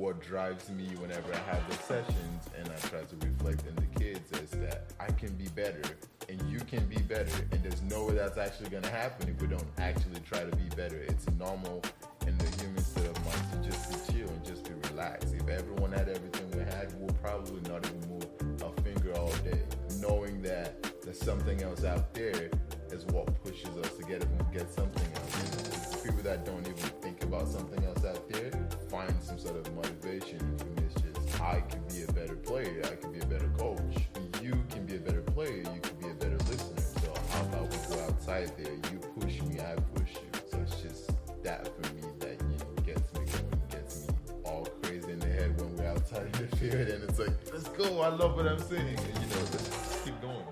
[0.00, 4.00] what drives me whenever I have the sessions and I try to reflect in the
[4.00, 5.82] kids is that I can be better
[6.30, 7.30] and you can be better.
[7.52, 10.56] And there's no way that's actually going to happen if we don't actually try to
[10.56, 10.96] be better.
[10.96, 11.82] It's normal
[12.26, 15.34] in the human state of mind to just be chill and just be relaxed.
[15.34, 18.26] If everyone had everything we had, we'll probably not even move
[18.62, 19.60] a finger all day.
[19.98, 22.48] Knowing that there's something else out there
[22.90, 25.89] is what pushes us to get it and get something else.
[26.02, 28.50] People that don't even think about something else out there
[28.88, 30.38] find some sort of motivation.
[30.56, 32.82] Me, it's just I can be a better player.
[32.84, 33.96] I can be a better coach.
[34.42, 35.58] You can be a better player.
[35.58, 36.80] You can be a better listener.
[36.80, 38.72] So how about we go outside there?
[38.72, 40.40] You push me, I push you.
[40.50, 41.10] So it's just
[41.42, 45.26] that for me that you know gets me going, gets me all crazy in the
[45.26, 48.00] head when we're outside the field, and it's like, let's go.
[48.00, 48.98] I love what I'm saying.
[48.98, 50.44] And, you know, let's keep going.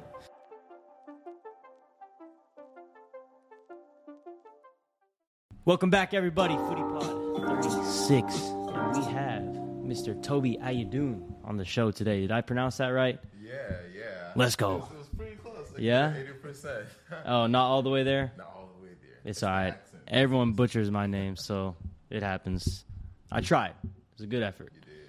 [5.69, 6.57] Welcome back, everybody.
[6.57, 8.35] Footy Pod 36.
[8.73, 9.43] And we have
[9.85, 10.23] Mr.
[10.23, 12.23] Toby Ayudun on the show today.
[12.23, 13.21] Did I pronounce that right?
[13.39, 13.53] Yeah,
[13.95, 14.33] yeah.
[14.35, 14.77] Let's go.
[14.77, 15.71] It was, it was pretty close.
[15.71, 16.15] Like Yeah?
[16.17, 16.87] eighty percent.
[17.27, 18.33] Oh, not all the way there?
[18.39, 19.21] Not all the way there.
[19.31, 19.67] It's an all right.
[19.75, 20.03] accent.
[20.09, 21.77] Everyone butchers my name, so
[22.09, 22.87] it happens.
[23.31, 23.75] I tried.
[23.85, 24.73] It was a good effort.
[24.75, 25.07] You did.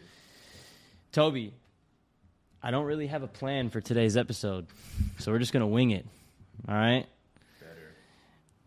[1.14, 1.54] Toby,
[2.62, 4.68] I don't really have a plan for today's episode,
[5.20, 6.06] so we're just going to wing it.
[6.68, 7.06] All right?
[7.62, 7.94] Better.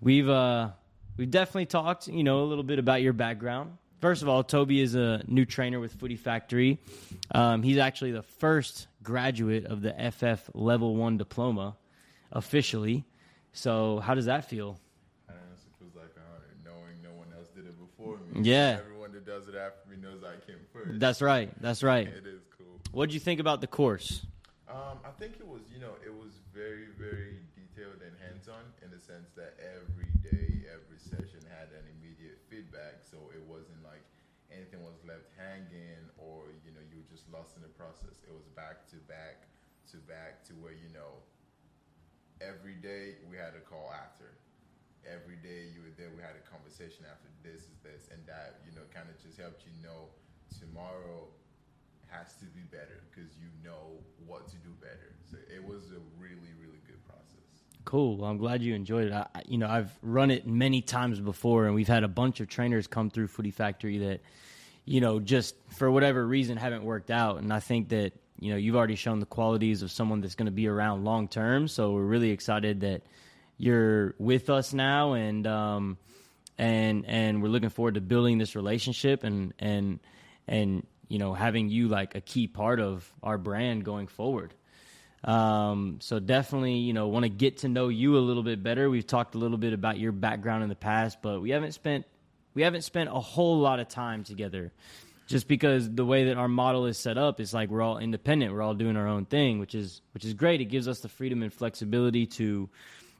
[0.00, 0.70] We've uh
[1.16, 3.76] we've definitely talked, you know, a little bit about your background.
[4.00, 6.78] First of all, Toby is a new trainer with Footy Factory.
[7.32, 11.76] Um, he's actually the first graduate of the FF Level One diploma
[12.32, 13.04] officially.
[13.52, 14.80] So, how does that feel?
[15.28, 18.48] I honestly feels like an knowing no one else did it before me.
[18.48, 18.78] Yeah.
[18.80, 20.98] Everyone that does it after me knows I came first.
[20.98, 21.50] That's right.
[21.60, 22.08] That's right.
[22.08, 22.80] it is cool.
[22.90, 24.26] What would you think about the course?
[24.68, 28.90] Um, I think it was, you know, it was very, very detailed and hands-on in
[28.90, 33.01] the sense that every day, every session had an immediate feedback.
[33.12, 34.00] So it wasn't like
[34.48, 38.24] anything was left hanging or you know you were just lost in the process.
[38.24, 39.52] It was back to back
[39.92, 41.20] to back to where you know
[42.40, 44.32] every day we had a call after.
[45.04, 48.64] Every day you were there, we had a conversation after this is this and that.
[48.64, 50.08] You know, kind of just helped you know
[50.56, 51.28] tomorrow
[52.08, 55.12] has to be better because you know what to do better.
[55.28, 57.41] So it was a really, really good process.
[57.84, 58.18] Cool.
[58.18, 59.12] Well, I'm glad you enjoyed it.
[59.12, 62.48] I, you know, I've run it many times before, and we've had a bunch of
[62.48, 64.20] trainers come through Footy Factory that,
[64.84, 67.38] you know, just for whatever reason haven't worked out.
[67.38, 70.46] And I think that you know you've already shown the qualities of someone that's going
[70.46, 71.68] to be around long term.
[71.68, 73.02] So we're really excited that
[73.56, 75.98] you're with us now, and um,
[76.58, 80.00] and and we're looking forward to building this relationship and and
[80.48, 84.54] and you know having you like a key part of our brand going forward.
[85.24, 88.90] Um, so definitely, you know, want to get to know you a little bit better.
[88.90, 92.06] We've talked a little bit about your background in the past, but we haven't spent
[92.54, 94.72] we haven't spent a whole lot of time together.
[95.28, 98.52] Just because the way that our model is set up is like we're all independent,
[98.52, 100.60] we're all doing our own thing, which is which is great.
[100.60, 102.68] It gives us the freedom and flexibility to,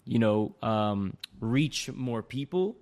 [0.05, 2.77] you know, um, reach more people.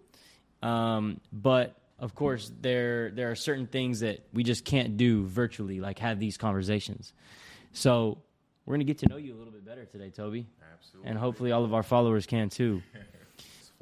[0.62, 5.80] Um, but of course, there there are certain things that we just can't do virtually,
[5.80, 7.12] like have these conversations.
[7.72, 8.18] So
[8.70, 11.10] we're gonna get to know you a little bit better today, Toby, Absolutely.
[11.10, 12.82] and hopefully all of our followers can too.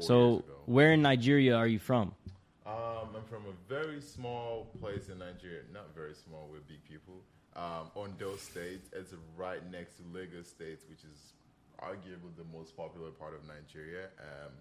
[0.01, 2.15] So, where in Nigeria are you from?
[2.65, 5.63] Um, I'm from a very small place in Nigeria.
[5.75, 7.15] Not very small, we're big people.
[7.57, 8.83] Um, Ondo State.
[8.93, 11.33] It's right next to Lagos State, which is
[11.83, 14.05] arguably the most popular part of Nigeria.
[14.21, 14.53] Um,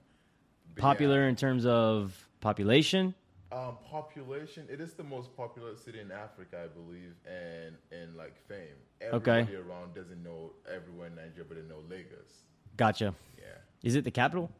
[0.75, 3.13] Popular yeah, in terms of population.
[3.51, 4.67] Um, population.
[4.69, 8.75] It is the most popular city in Africa, I believe, and and like fame.
[9.01, 9.39] Okay.
[9.41, 12.43] Everybody around doesn't know everywhere in Nigeria, but they know Lagos.
[12.75, 13.13] Gotcha.
[13.37, 13.45] Yeah,
[13.83, 14.51] Is it the capital?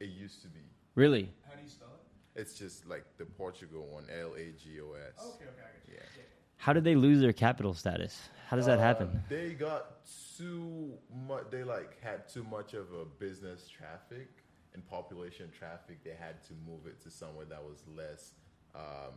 [0.00, 0.60] it used to be.
[0.94, 1.28] Really?
[1.48, 1.88] How do you spell
[2.34, 2.40] it?
[2.40, 5.22] It's just like the Portugal one, L A G O S.
[5.34, 5.94] Okay, okay, I got you.
[5.94, 6.22] Yeah.
[6.56, 8.28] How did they lose their capital status?
[8.48, 9.22] How does that Uh, happen?
[9.28, 10.04] They got
[10.36, 10.92] too
[11.28, 11.44] much.
[11.50, 14.28] They like had too much of a business traffic
[14.74, 16.04] and population traffic.
[16.04, 18.32] They had to move it to somewhere that was less
[18.74, 19.14] um,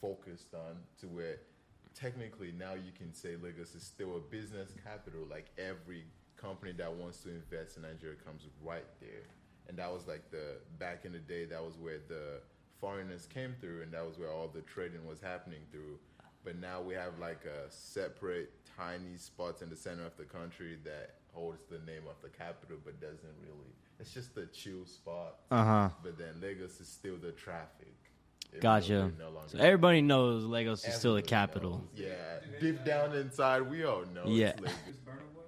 [0.00, 0.76] focused on.
[1.00, 1.38] To where
[1.94, 5.26] technically now you can say Lagos is still a business capital.
[5.28, 6.04] Like every
[6.36, 9.26] company that wants to invest in Nigeria comes right there.
[9.68, 11.44] And that was like the back in the day.
[11.44, 12.40] That was where the
[12.80, 15.98] foreigners came through, and that was where all the trading was happening through.
[16.42, 20.78] But now we have like a separate tiny spot in the center of the country
[20.84, 23.72] that holds the name of the capital, but doesn't really.
[23.98, 25.36] It's just the chill spot.
[25.50, 25.88] Uh huh.
[26.02, 27.94] But then Lagos is still the traffic.
[28.60, 29.12] Gotcha.
[29.18, 31.84] no So everybody knows Lagos is still the capital.
[31.94, 32.06] knows.
[32.08, 32.14] Yeah,
[32.60, 34.24] deep down inside, we all know.
[34.26, 34.48] Yeah.
[34.48, 34.74] It's Lagos.
[34.88, 35.40] Is Burna Boy?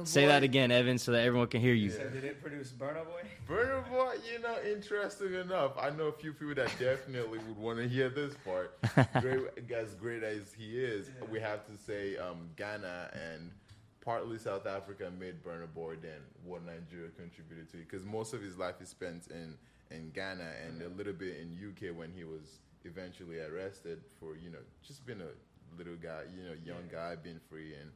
[0.00, 1.90] Um, Say that again, Evan, so that everyone can hear you.
[1.90, 1.96] Yeah.
[1.98, 3.22] So did it produce Burna Boy?
[3.48, 5.72] Burna Boy, you know, interesting enough.
[5.80, 8.76] I know a few people that definitely would want to hear this part.
[9.22, 9.40] Great,
[9.74, 11.28] as great as he is, Yeah.
[11.30, 13.50] we have to say um, Ghana and
[14.08, 17.76] partly South Africa made Burna Boy than what Nigeria contributed to.
[17.76, 19.52] Because most of his life is spent in,
[19.94, 24.48] in Ghana and a little bit in UK when he was eventually arrested for, you
[24.48, 27.90] know, just being a little guy, you know, young guy, being free and,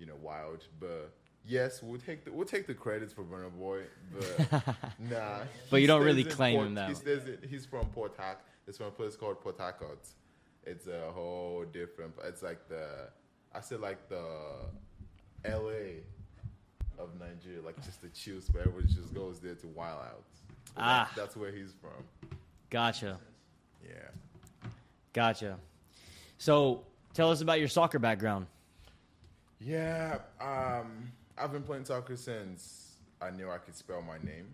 [0.00, 0.64] you know, wild.
[0.80, 1.12] But
[1.46, 5.38] yes, we'll take the we'll take the credits for Burna Boy, but nah.
[5.70, 8.40] But you don't really claim Port- him that He stays in, he's from Port Hac.
[8.66, 10.04] It's from a place called Port Harcourt.
[10.64, 12.14] It's a whole different.
[12.24, 12.88] It's like the
[13.54, 14.26] I said like the
[15.44, 15.96] L.A.
[17.02, 18.62] of Nigeria, like just the chill spot.
[18.66, 20.22] Everyone just goes there to wild out.
[20.76, 21.10] Ah.
[21.14, 22.04] that- that's where he's from.
[22.70, 23.18] Gotcha.
[23.84, 24.68] Yeah.
[25.12, 25.58] Gotcha.
[26.38, 28.46] So tell us about your soccer background.
[29.60, 34.46] Yeah, um, I've been playing soccer since I knew I could spell my name.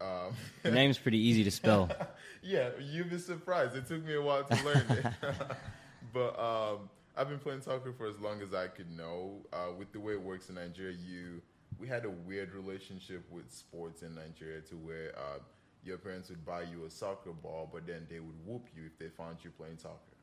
[0.00, 0.34] Um,
[0.64, 1.90] Your name's pretty easy to spell.
[2.42, 3.74] yeah, you'd be surprised.
[3.76, 5.06] It took me a while to learn it,
[6.12, 6.88] but um,
[7.20, 9.46] I've been playing soccer for as long as I could know.
[9.52, 11.42] Uh, with the way it works in Nigeria, you
[11.78, 15.38] we had a weird relationship with sports in Nigeria to where uh,
[15.84, 18.98] your parents would buy you a soccer ball, but then they would whoop you if
[18.98, 20.16] they found you playing soccer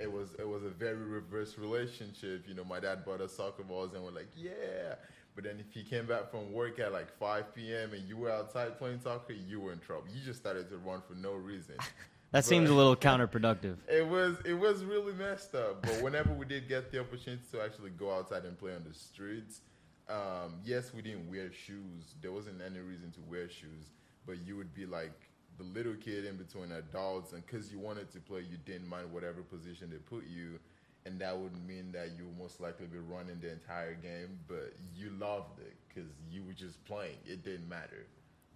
[0.00, 2.44] it was it was a very reverse relationship.
[2.48, 4.94] You know, my dad bought us soccer balls and we're like, yeah.
[5.34, 7.92] But then if he came back from work at like 5 p.m.
[7.92, 10.06] and you were outside playing soccer, you were in trouble.
[10.12, 11.76] You just started to run for no reason.
[12.32, 13.76] That seems a little counterproductive.
[13.88, 15.82] It was it was really messed up.
[15.82, 18.94] But whenever we did get the opportunity to actually go outside and play on the
[18.94, 19.60] streets,
[20.08, 22.14] um, yes, we didn't wear shoes.
[22.22, 23.90] There wasn't any reason to wear shoes.
[24.26, 25.12] But you would be like
[25.58, 29.12] the little kid in between adults, and because you wanted to play, you didn't mind
[29.12, 30.58] whatever position they put you,
[31.06, 34.38] and that would mean that you most likely be running the entire game.
[34.46, 37.16] But you loved it because you were just playing.
[37.26, 38.06] It didn't matter.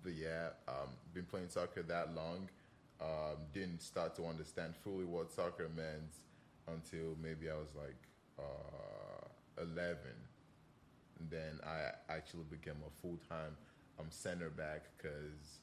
[0.02, 2.48] But yeah, um, been playing soccer that long.
[3.04, 6.14] Um, didn't start to understand fully what soccer meant
[6.68, 7.96] until maybe I was like
[8.38, 9.98] uh, 11.
[11.18, 13.56] And then I actually became a full time
[14.00, 15.58] um, center back because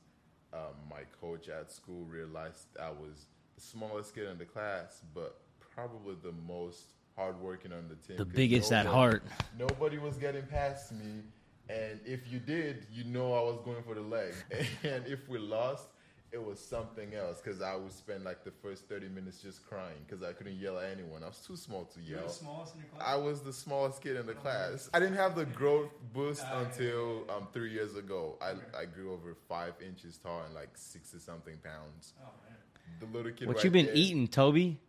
[0.54, 5.40] um, my coach at school realized I was the smallest kid in the class, but
[5.74, 8.18] probably the most hardworking on the team.
[8.18, 9.24] The biggest at heart.
[9.58, 11.24] Nobody was getting past me,
[11.70, 14.34] and if you did, you know I was going for the leg.
[14.84, 15.88] And if we lost,
[16.32, 19.98] it was something else because I would spend like the first thirty minutes just crying
[20.08, 21.24] because I couldn't yell at anyone.
[21.24, 22.08] I was too small to yell.
[22.08, 22.28] You were yell.
[22.28, 23.08] the smallest in your class?
[23.08, 24.90] I was the smallest kid in the class.
[24.94, 26.66] I didn't have the growth boost okay.
[26.66, 28.38] until um, three years ago.
[28.42, 32.14] I, I grew over five inches tall and like sixty something pounds.
[32.22, 32.58] oh, man.
[33.00, 33.48] The little kid.
[33.48, 34.80] What right you been there, eating, Toby?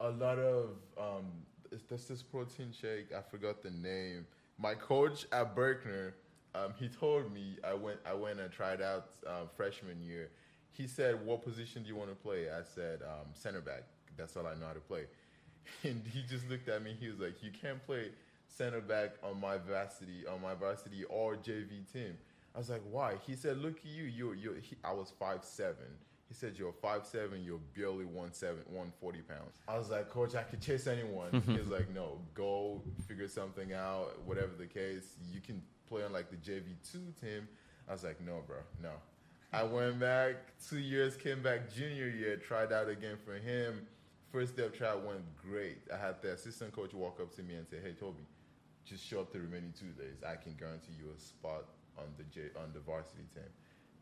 [0.00, 1.26] A lot of um,
[1.66, 3.12] it's- there's this protein shake.
[3.12, 4.26] I forgot the name.
[4.58, 6.12] My coach at Berkner,
[6.54, 10.30] um, he told me I went I went and tried out uh, freshman year.
[10.72, 13.84] He said, "What position do you want to play?" I said, um, "Center back.
[14.16, 15.04] That's all I know how to play."
[15.84, 16.96] And he just looked at me.
[16.98, 18.10] He was like, "You can't play
[18.46, 22.16] center back on my varsity on my varsity or JV team."
[22.54, 24.04] I was like, "Why?" He said, "Look at you.
[24.04, 25.86] You you." I was five seven.
[26.28, 27.42] He said, "You're five seven.
[27.44, 31.42] You're barely one seven, one forty pounds." I was like, "Coach, I could chase anyone."
[31.46, 34.14] he was like, "No, go figure something out.
[34.24, 37.48] Whatever the case, you can play on like the JV two team."
[37.88, 38.92] I was like, "No, bro, no."
[39.52, 40.36] I went back
[40.68, 43.86] two years, came back junior year, tried out again for him.
[44.30, 45.78] First day of trial went great.
[45.92, 48.26] I had the assistant coach walk up to me and say, "Hey, Toby,
[48.84, 50.22] just show up the remaining two days.
[50.22, 51.64] I can guarantee you a spot
[51.96, 53.50] on the J on the varsity team."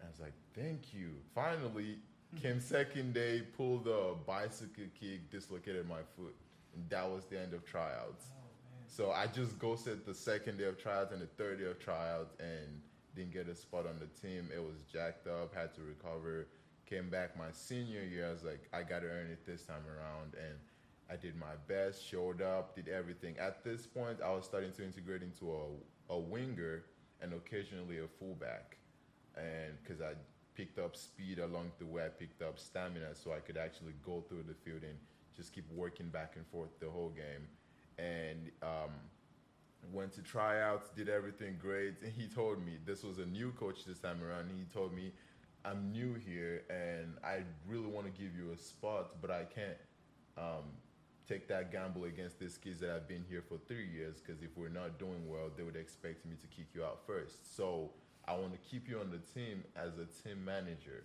[0.01, 2.01] And I was like, "Thank you." Finally,
[2.35, 6.35] came second day, pulled a bicycle kick, dislocated my foot,
[6.75, 8.27] and that was the end of tryouts.
[8.97, 12.35] So I just ghosted the second day of tryouts and the third day of tryouts
[12.41, 12.81] and
[13.15, 14.49] didn't get a spot on the team.
[14.51, 16.47] It was jacked up, had to recover.
[16.87, 18.29] Came back my senior year.
[18.29, 20.33] I was like, I got to earn it this time around.
[20.43, 20.57] And
[21.11, 23.35] I did my best, showed up, did everything.
[23.39, 26.85] At this point, I was starting to integrate into a, a winger
[27.21, 28.79] and occasionally a fullback.
[29.37, 30.13] And because I
[30.55, 34.25] picked up speed along the way, I picked up stamina so I could actually go
[34.27, 34.97] through the field and
[35.37, 37.47] just keep working back and forth the whole game.
[37.99, 38.91] And um,
[39.93, 41.95] went to tryouts, did everything great.
[42.03, 44.51] And he told me this was a new coach this time around.
[44.55, 45.13] He told me,
[45.65, 49.77] I'm new here and I really want to give you a spot, but I can't
[50.39, 50.65] um,
[51.29, 54.57] take that gamble against these kids that have been here for three years because if
[54.57, 57.57] we're not doing well, they would expect me to kick you out first.
[57.57, 57.91] So
[58.29, 61.05] I want to keep you on the team as a team manager.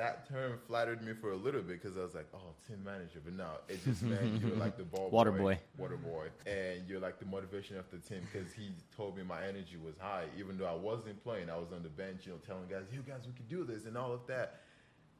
[0.00, 3.20] That term flattered me for a little bit because I was like, oh, team manager.
[3.22, 5.58] But no, it just meant you're like the ball Water boy, boy.
[5.76, 9.42] water boy, and you're like the motivation of the team because he told me my
[9.46, 11.50] energy was high, even though I wasn't playing.
[11.50, 13.84] I was on the bench, you know, telling guys, you guys, we can do this
[13.84, 14.60] and all of that.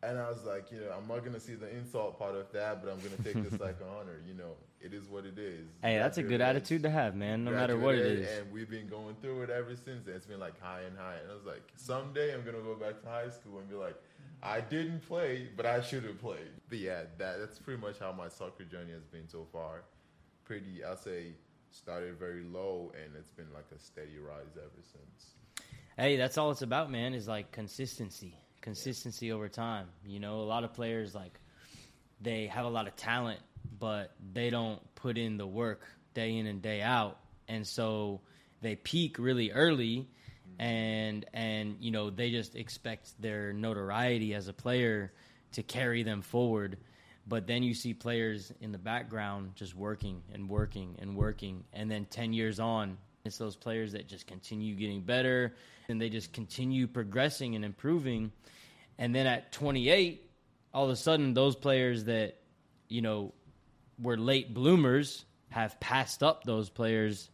[0.03, 2.83] And I was like, you know, I'm not gonna see the insult part of that,
[2.83, 4.23] but I'm gonna take this like an honor.
[4.27, 5.67] You know, it is what it is.
[5.83, 7.45] Hey, that's a good attitude to have, man.
[7.45, 8.39] No matter what it is.
[8.39, 10.09] And we've been going through it ever since.
[10.09, 11.17] It's been like high and high.
[11.23, 13.95] And I was like, someday I'm gonna go back to high school and be like,
[14.42, 16.50] I didn't play, but I should have played.
[16.68, 19.82] But yeah, that that's pretty much how my soccer journey has been so far.
[20.44, 21.35] Pretty, I'll say,
[21.70, 25.35] started very low, and it's been like a steady rise ever since.
[25.97, 27.12] Hey, that's all it's about, man.
[27.14, 29.88] Is like consistency, consistency over time.
[30.06, 31.38] You know, a lot of players like
[32.20, 33.40] they have a lot of talent,
[33.78, 35.82] but they don't put in the work
[36.14, 38.20] day in and day out, and so
[38.62, 40.09] they peak really early,
[40.61, 45.12] and and you know they just expect their notoriety as a player
[45.52, 46.76] to carry them forward.
[47.26, 51.90] But then you see players in the background just working and working and working, and
[51.90, 55.55] then ten years on, it's those players that just continue getting better
[55.88, 58.33] and they just continue progressing and improving.
[58.99, 60.31] And then at 28,
[60.73, 62.37] all of a sudden, those players that,
[62.88, 63.33] you know,
[64.00, 67.29] were late bloomers have passed up those players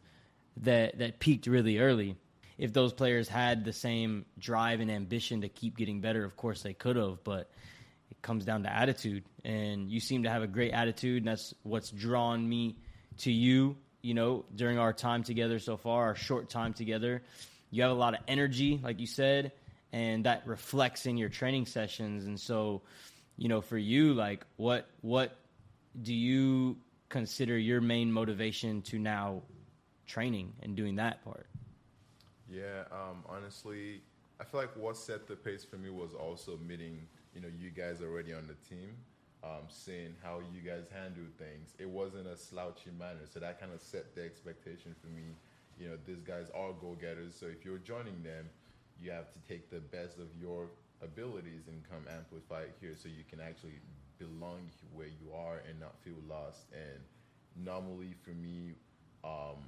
[0.58, 2.16] that, that peaked really early.
[2.58, 6.62] If those players had the same drive and ambition to keep getting better, of course
[6.62, 7.50] they could have, but
[8.10, 9.24] it comes down to attitude.
[9.44, 12.76] And you seem to have a great attitude, and that's what's drawn me
[13.18, 17.24] to you you know, during our time together so far, our short time together.
[17.72, 19.50] You have a lot of energy, like you said,
[19.92, 22.24] and that reflects in your training sessions.
[22.24, 22.82] And so,
[23.36, 25.36] you know, for you, like, what what
[26.00, 26.76] do you
[27.08, 29.42] consider your main motivation to now
[30.06, 31.48] training and doing that part?
[32.48, 34.02] Yeah, um, honestly,
[34.40, 37.00] I feel like what set the pace for me was also meeting,
[37.34, 38.90] you know, you guys already on the team,
[39.42, 41.74] um, seeing how you guys handle things.
[41.78, 45.34] It wasn't a slouchy manner, so that kind of set the expectation for me.
[45.78, 48.48] You know, these guys are go-getters, so if you're joining them,
[49.02, 50.68] you have to take the best of your
[51.02, 53.80] abilities and come amplify it here, so you can actually
[54.18, 56.64] belong where you are and not feel lost.
[56.72, 57.02] And
[57.64, 58.74] normally, for me,
[59.24, 59.60] um,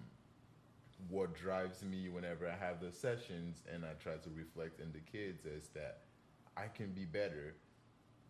[1.09, 5.01] what drives me whenever I have those sessions and I try to reflect in the
[5.01, 6.01] kids is that
[6.57, 7.55] I can be better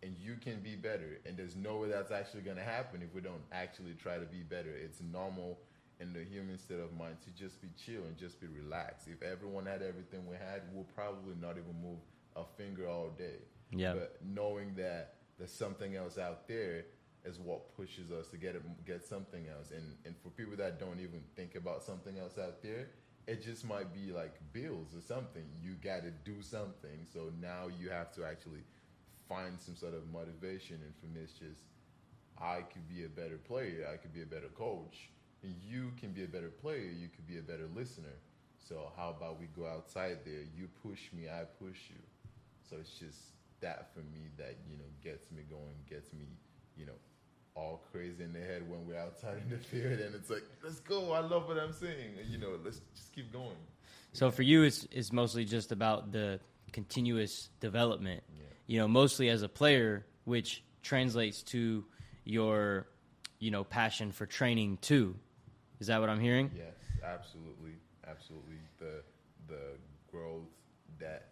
[0.03, 1.19] and you can be better.
[1.27, 4.27] And there's no way that's actually going to happen if we don't actually try to
[4.27, 4.71] be better.
[4.71, 5.59] It's normal
[6.01, 9.09] in the human state of mind to just be chill and just be relaxed.
[9.09, 11.99] If everyone had everything we had, we'll probably not even move
[12.37, 13.41] a finger all day.
[13.73, 13.95] Yeah.
[13.95, 16.85] But knowing that there's something else out there
[17.29, 19.71] is what pushes us to get it, get something else.
[19.71, 22.89] And and for people that don't even think about something else out there,
[23.27, 25.45] it just might be like bills or something.
[25.63, 27.07] You got to do something.
[27.13, 28.65] So now you have to actually
[29.29, 30.77] find some sort of motivation.
[30.83, 31.61] And for me, it's just
[32.41, 33.87] I could be a better player.
[33.93, 35.11] I could be a better coach.
[35.43, 36.91] And you can be a better player.
[36.91, 38.17] You could be a better listener.
[38.59, 40.45] So how about we go outside there?
[40.57, 42.03] You push me, I push you.
[42.69, 43.19] So it's just
[43.61, 46.27] that for me that you know gets me going, gets me
[46.77, 46.99] you know
[47.59, 50.81] all crazy in the head when we're outside in the field, and it's like let's
[50.81, 51.13] go.
[51.13, 52.15] I love what I'm saying.
[52.21, 53.57] And, you know, let's just keep going.
[54.13, 56.41] So for you, it's it's mostly just about the
[56.73, 58.23] continuous development.
[58.37, 58.45] Yeah.
[58.67, 61.85] You know, mostly as a player, which translates to
[62.25, 62.87] your,
[63.39, 65.17] you know, passion for training too.
[65.81, 66.51] Is that what I'm hearing?
[66.57, 66.75] Yes,
[67.05, 67.75] absolutely,
[68.07, 68.59] absolutely.
[68.79, 69.03] The
[69.49, 69.77] the
[70.11, 70.49] growth
[70.99, 71.29] that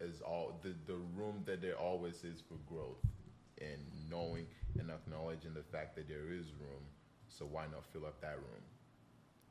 [0.00, 3.02] is all the the room that there always is for growth,
[3.60, 4.46] and knowing
[4.78, 6.82] and acknowledging the fact that there is room.
[7.28, 8.62] So why not fill up that room?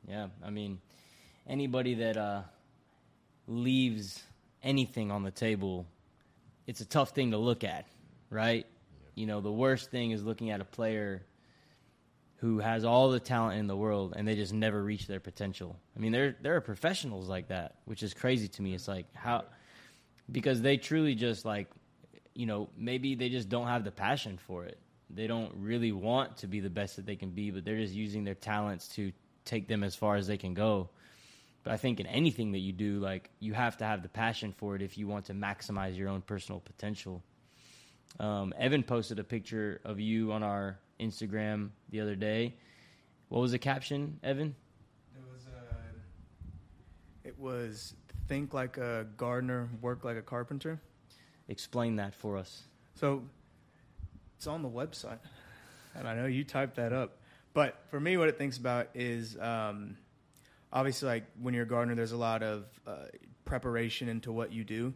[0.08, 0.80] Yeah, I mean,
[1.46, 2.42] anybody that uh,
[3.46, 4.22] leaves
[4.62, 5.86] anything on the table,
[6.66, 7.86] it's a tough thing to look at,
[8.30, 8.66] right?
[9.14, 11.22] You know, the worst thing is looking at a player
[12.38, 15.76] who has all the talent in the world and they just never reach their potential.
[15.96, 18.74] I mean, there there are professionals like that, which is crazy to me.
[18.74, 19.44] It's like how
[20.30, 21.68] because they truly just like
[22.34, 24.78] you know, maybe they just don't have the passion for it.
[25.10, 27.94] They don't really want to be the best that they can be, but they're just
[27.94, 29.12] using their talents to
[29.44, 30.88] take them as far as they can go.
[31.62, 34.52] But I think in anything that you do, like you have to have the passion
[34.56, 37.22] for it if you want to maximize your own personal potential.
[38.20, 42.54] Um, Evan posted a picture of you on our Instagram the other day.
[43.28, 44.54] What was the caption, Evan?
[45.16, 45.74] It was uh,
[47.24, 47.94] it was
[48.28, 50.80] think like a gardener, work like a carpenter.
[51.48, 52.62] Explain that for us.
[52.94, 53.22] So
[54.44, 55.20] it's on the website,
[55.94, 57.16] and I know you typed that up.
[57.54, 59.96] But for me, what it thinks about is um,
[60.70, 63.06] obviously like when you're a gardener, there's a lot of uh,
[63.46, 64.92] preparation into what you do.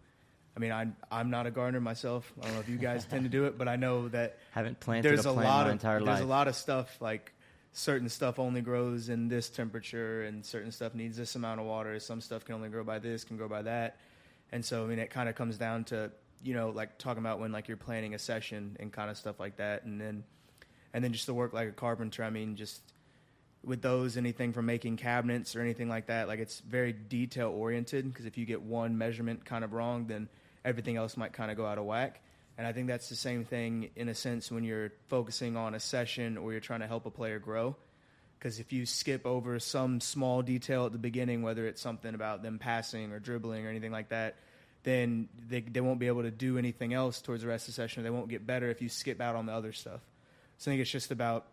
[0.55, 2.31] I mean, I'm I'm not a gardener myself.
[2.39, 4.81] I don't know if you guys tend to do it, but I know that Haven't
[4.81, 6.23] planted there's a a, plant lot my of entire there's life.
[6.23, 7.33] a lot of stuff like
[7.73, 11.99] certain stuff only grows in this temperature, and certain stuff needs this amount of water.
[12.01, 13.97] Some stuff can only grow by this, can grow by that,
[14.53, 16.11] and so I mean, it kind of comes down to
[16.43, 19.39] you know like talking about when like you're planning a session and kind of stuff
[19.41, 20.25] like that, and then
[20.95, 22.25] and then just to work like a carpenter.
[22.25, 22.81] I mean, just
[23.65, 28.09] with those anything from making cabinets or anything like that like it's very detail oriented
[28.09, 30.29] because if you get one measurement kind of wrong then
[30.65, 32.21] everything else might kind of go out of whack
[32.57, 35.81] and i think that's the same thing in a sense when you're focusing on a
[35.81, 37.77] session or you're trying to help a player grow
[38.39, 42.43] because if you skip over some small detail at the beginning whether it's something about
[42.43, 44.37] them passing or dribbling or anything like that
[44.89, 47.81] then they, they won't be able to do anything else towards the rest of the
[47.81, 50.01] session or they won't get better if you skip out on the other stuff
[50.57, 51.47] so i think it's just about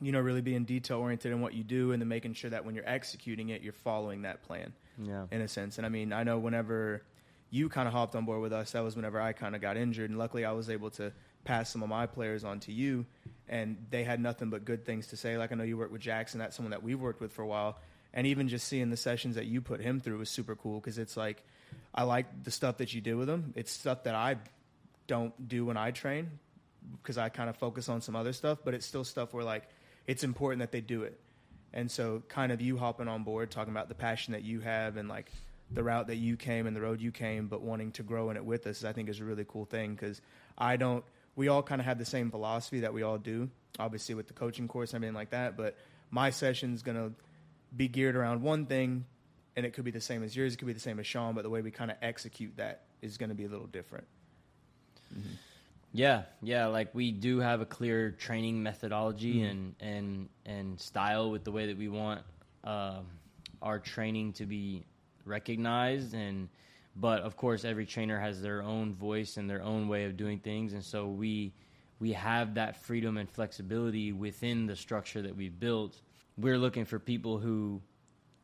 [0.00, 2.64] you know, really being detail oriented in what you do and then making sure that
[2.64, 5.26] when you're executing it, you're following that plan yeah.
[5.30, 5.78] in a sense.
[5.78, 7.02] And I mean, I know whenever
[7.50, 9.76] you kind of hopped on board with us, that was whenever I kind of got
[9.76, 10.10] injured.
[10.10, 11.12] And luckily, I was able to
[11.44, 13.06] pass some of my players on to you,
[13.48, 15.36] and they had nothing but good things to say.
[15.36, 17.46] Like, I know you work with Jackson, that's someone that we've worked with for a
[17.46, 17.78] while.
[18.12, 20.98] And even just seeing the sessions that you put him through was super cool because
[20.98, 21.44] it's like,
[21.94, 23.52] I like the stuff that you do with them.
[23.56, 24.36] It's stuff that I
[25.06, 26.30] don't do when I train
[27.00, 29.68] because I kind of focus on some other stuff, but it's still stuff where, like,
[30.06, 31.18] it's important that they do it.
[31.72, 34.96] And so, kind of you hopping on board, talking about the passion that you have
[34.96, 35.30] and like
[35.70, 38.36] the route that you came and the road you came, but wanting to grow in
[38.36, 40.20] it with us, I think is a really cool thing because
[40.56, 41.04] I don't.
[41.36, 44.34] We all kind of have the same philosophy that we all do, obviously with the
[44.34, 45.56] coaching course and everything like that.
[45.56, 45.76] But
[46.10, 47.10] my session's gonna
[47.76, 49.04] be geared around one thing,
[49.56, 50.54] and it could be the same as yours.
[50.54, 52.82] It could be the same as Sean, but the way we kind of execute that
[53.02, 54.06] is going to be a little different.
[55.92, 61.44] Yeah, yeah, like we do have a clear training methodology and and and style with
[61.44, 62.22] the way that we want
[62.64, 63.06] um
[63.62, 64.84] our training to be
[65.26, 66.48] recognized and
[66.96, 70.38] but of course every trainer has their own voice and their own way of doing
[70.38, 71.52] things and so we
[72.00, 76.00] we have that freedom and flexibility within the structure that we've built.
[76.36, 77.80] We're looking for people who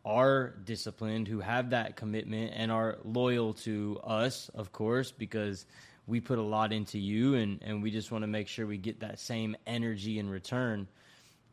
[0.04, 5.66] are disciplined, who have that commitment, and are loyal to us, of course, because
[6.07, 8.78] we put a lot into you, and, and we just want to make sure we
[8.78, 10.88] get that same energy in return.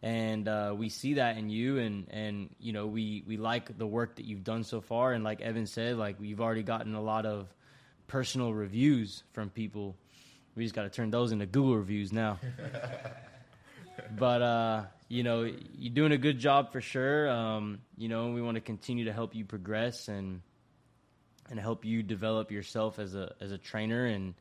[0.02, 3.88] And uh, we see that in you, and, and you know we, we like the
[3.88, 5.14] work that you've done so far.
[5.14, 7.48] And like Evan said, like we've already gotten a lot of
[8.08, 9.96] personal reviews from people.
[10.56, 12.40] We just got to turn those into Google reviews now.
[14.16, 15.44] but uh, you know,
[15.78, 17.30] you're doing a good job for sure.
[17.30, 20.42] Um, you know, we want to continue to help you progress and
[21.50, 24.34] and help you develop yourself as a as a trainer and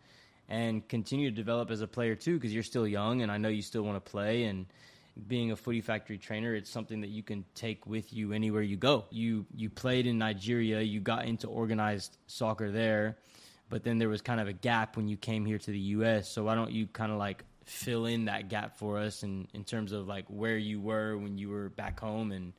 [0.48, 3.48] and continue to develop as a player too because you're still young and I know
[3.48, 4.66] you still want to play and
[5.26, 8.76] being a footy factory trainer it's something that you can take with you anywhere you
[8.76, 9.04] go.
[9.10, 13.18] You you played in Nigeria, you got into organized soccer there,
[13.70, 16.28] but then there was kind of a gap when you came here to the US.
[16.28, 19.64] So why don't you kind of like fill in that gap for us in, in
[19.64, 22.52] terms of like where you were when you were back home and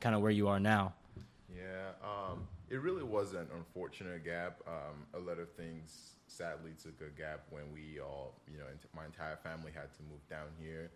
[0.00, 0.92] kind of where you are now.
[1.54, 4.60] Yeah, um, it really was an unfortunate gap.
[4.66, 9.04] Um, a lot of things sadly took a gap when we all, you know, my
[9.04, 10.90] entire family had to move down here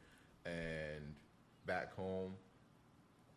[0.44, 1.14] and
[1.66, 2.34] back home.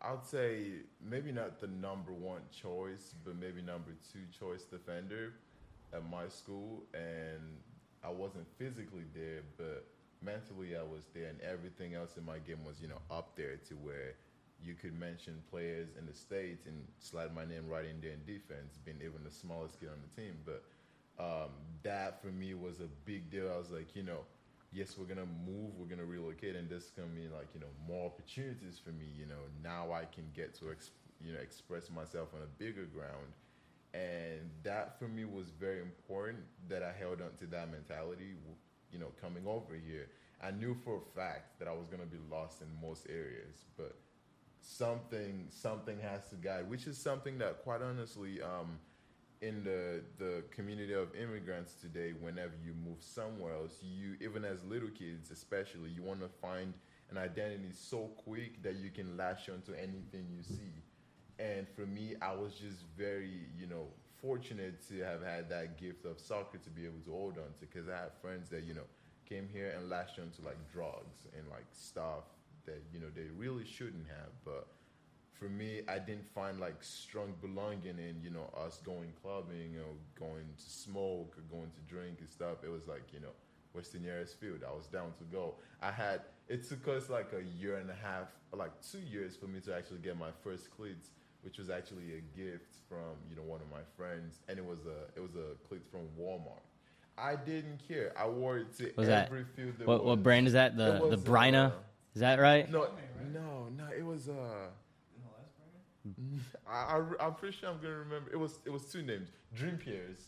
[0.00, 0.66] I'd say
[1.02, 5.32] maybe not the number one choice, but maybe number two choice defender
[5.92, 6.84] at my school.
[6.94, 7.56] And
[8.04, 9.86] I wasn't physically there, but
[10.22, 13.56] mentally I was there, and everything else in my game was, you know, up there
[13.68, 14.14] to where
[14.62, 18.24] you could mention players in the states and slide my name right in there in
[18.26, 20.34] defense, being even the smallest kid on the team.
[20.44, 20.64] But
[21.18, 21.50] um,
[21.82, 23.50] that for me was a big deal.
[23.52, 24.20] I was like, you know,
[24.72, 27.72] yes, we're gonna move, we're gonna relocate, and this is gonna mean like you know
[27.86, 29.06] more opportunities for me.
[29.16, 30.90] You know, now I can get to ex-
[31.24, 33.32] you know express myself on a bigger ground,
[33.94, 36.40] and that for me was very important.
[36.68, 38.34] That I held on to that mentality.
[38.92, 40.08] You know, coming over here,
[40.42, 43.96] I knew for a fact that I was gonna be lost in most areas, but
[44.60, 48.40] something something has to guide, which is something that quite honestly.
[48.42, 48.78] Um,
[49.40, 54.64] in the the community of immigrants today whenever you move somewhere else you even as
[54.64, 56.74] little kids especially you want to find
[57.10, 60.82] an identity so quick that you can latch onto anything you see
[61.38, 63.86] and for me i was just very you know
[64.20, 67.66] fortunate to have had that gift of soccer to be able to hold on to
[67.66, 68.88] because i had friends that you know
[69.28, 72.24] came here and latched onto like drugs and like stuff
[72.66, 74.66] that you know they really shouldn't have but
[75.38, 79.94] for me, I didn't find like strong belonging in you know us going clubbing or
[80.18, 82.64] going to smoke or going to drink and stuff.
[82.64, 83.30] It was like you know
[83.86, 84.64] the nearest field?
[84.66, 85.54] I was down to go.
[85.80, 89.46] I had it took us like a year and a half, like two years for
[89.46, 91.10] me to actually get my first cleats
[91.42, 94.80] which was actually a gift from you know one of my friends, and it was
[94.86, 96.62] a it was a cleats from Walmart.
[97.16, 98.12] I didn't care.
[98.16, 99.74] I wore it to Was that- every field.
[99.78, 100.06] There What was.
[100.08, 100.76] what brand is that?
[100.76, 101.72] The the was, Bryna.
[101.72, 101.76] uh,
[102.14, 102.70] Is that right?
[102.70, 102.88] No,
[103.32, 103.84] no, no.
[103.96, 104.68] It was uh.
[106.68, 108.30] I, I, I'm pretty sure I'm gonna remember.
[108.32, 109.28] It was it was two names.
[109.54, 110.18] Dream Pairs.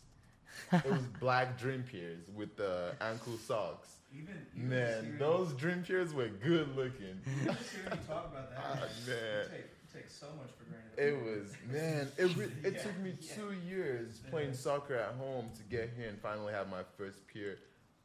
[0.72, 3.88] it was black Dream Pairs with the ankle socks.
[4.12, 7.20] Even, even Man, those Dream Pairs were good looking.
[7.44, 9.46] just hearing you talk about that, Ah, you man.
[9.92, 10.98] Take, so much for granted.
[10.98, 12.08] It was man.
[12.18, 13.34] It re- it Yeah, took me yeah.
[13.34, 17.56] two years playing soccer at home to get here and finally have my first pair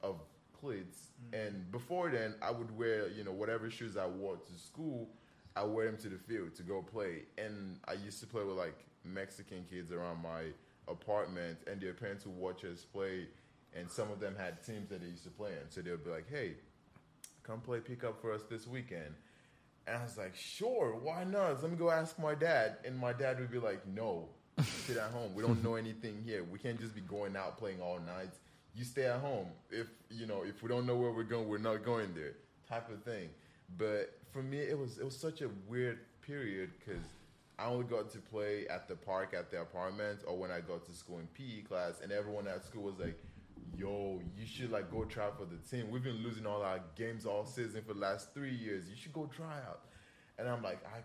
[0.02, 0.16] of
[0.60, 1.08] cleats.
[1.32, 1.48] Mm.
[1.48, 5.10] And before then, I would wear you know whatever shoes I wore to school.
[5.56, 7.24] I wear them to the field to go play.
[7.38, 10.42] And I used to play with like Mexican kids around my
[10.88, 13.28] apartment, and their parents would watch us play.
[13.74, 16.10] And some of them had teams that they used to play in, so they'd be
[16.10, 16.54] like, "Hey,
[17.44, 19.16] come play pickup for us this weekend."
[19.88, 21.62] And I was like, sure, why not?
[21.62, 22.78] Let me go ask my dad.
[22.86, 24.30] And my dad would be like, no,
[24.86, 25.34] sit at home.
[25.36, 26.44] We don't know anything here.
[26.44, 28.32] We can't just be going out playing all night.
[28.74, 29.48] You stay at home.
[29.70, 32.34] If you know, if we don't know where we're going, we're not going there.
[32.68, 33.30] Type of thing.
[33.78, 37.04] But for me, it was it was such a weird period because
[37.58, 40.86] I only got to play at the park at the apartment or when I got
[40.86, 43.18] to school in PE class, and everyone at school was like,
[43.78, 45.90] yo, you should like go try for the team.
[45.92, 48.86] We've been losing all our games all season for the last three years.
[48.90, 49.82] You should go try out.
[50.38, 51.00] And I'm like, I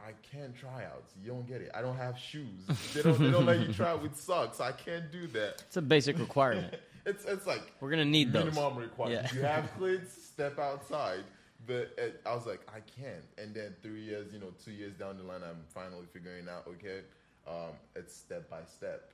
[0.00, 1.14] I can't try outs.
[1.22, 1.70] You don't get it.
[1.74, 2.60] I don't have shoes.
[2.94, 4.60] They don't they don't let you try out with socks.
[4.60, 5.62] I can't do that.
[5.66, 6.74] It's a basic requirement.
[7.06, 8.46] It's it's like We're gonna need those.
[8.46, 9.28] minimum requirement.
[9.32, 9.38] Yeah.
[9.38, 11.22] You have cleats, step outside.
[11.64, 13.24] But it, I was like, I can't.
[13.38, 16.66] And then three years, you know, two years down the line, I'm finally figuring out,
[16.68, 17.00] okay,
[17.46, 19.10] um, it's step by step.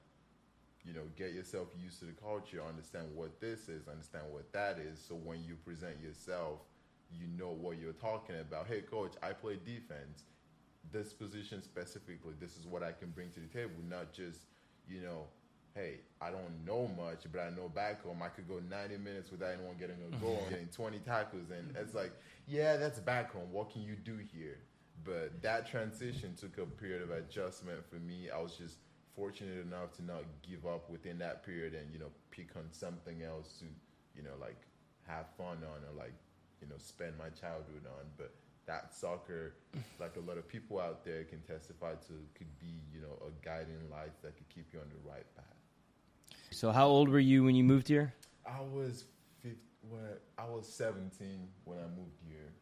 [0.85, 4.79] You know, get yourself used to the culture, understand what this is, understand what that
[4.79, 4.99] is.
[4.99, 6.61] So when you present yourself,
[7.11, 8.67] you know what you're talking about.
[8.67, 10.25] Hey, coach, I play defense.
[10.91, 14.41] This position specifically, this is what I can bring to the table, not just,
[14.89, 15.27] you know,
[15.75, 19.31] hey, I don't know much, but I know back home I could go 90 minutes
[19.31, 21.51] without anyone getting a goal and getting 20 tackles.
[21.51, 22.13] And it's like,
[22.47, 23.51] yeah, that's back home.
[23.53, 24.59] What can you do here?
[25.05, 28.29] But that transition took a period of adjustment for me.
[28.31, 28.77] I was just
[29.15, 33.23] fortunate enough to not give up within that period and, you know, pick on something
[33.23, 33.65] else to,
[34.17, 34.57] you know, like
[35.07, 36.15] have fun on or like,
[36.61, 38.05] you know, spend my childhood on.
[38.17, 38.33] But
[38.67, 39.55] that soccer,
[40.01, 43.31] like a lot of people out there can testify to, could be, you know, a
[43.45, 45.45] guiding light that could keep you on the right path.
[46.51, 48.13] So how old were you when you moved here?
[48.47, 49.05] I was
[49.43, 52.53] 15, what I was 17 when I moved here,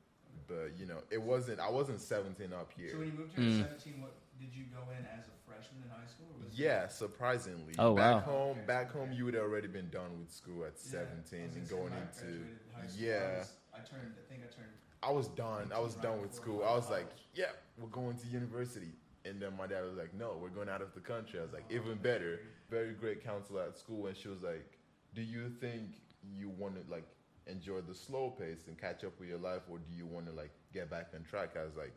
[0.47, 1.59] but you know it wasn't.
[1.61, 2.91] I wasn't 17 up here.
[2.93, 3.59] So when you moved here Mm.
[3.59, 6.27] 17, what did you go in as a freshman in high school?
[6.33, 7.75] Or was it- yeah, surprisingly.
[7.79, 8.33] Oh, back wow.
[8.33, 8.99] home, Okay, back okay.
[8.99, 11.71] home, you would have already been done with school at Yeah, 17 and gonna say,
[11.75, 13.39] going when I into graduated high school, I yeah.
[13.39, 14.15] was- I turned.
[14.19, 14.73] I think I turned.
[15.03, 15.73] I was done.
[15.73, 16.63] I was 18 done with school.
[16.65, 18.93] I I was to like, yeah, we're going to university.
[19.25, 21.39] And then my dad was like, no, we're going out of the country.
[21.39, 22.41] I was like, even oh, better.
[22.71, 24.07] Very great counselor at school.
[24.07, 24.79] And she was like,
[25.15, 27.07] do you think you want to like
[27.47, 29.63] enjoy the slow pace and catch up with your life?
[29.71, 31.57] Or do you want to like get back on track?
[31.57, 31.95] I was like,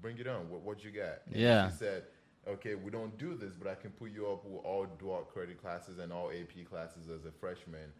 [0.00, 0.48] bring it on.
[0.50, 1.20] What, what you got?
[1.26, 1.70] And Yeah.
[1.70, 2.04] She said,
[2.46, 5.60] okay, we don't do this, but I can put you up with all dual credit
[5.60, 7.92] classes and all AP classes as a freshman.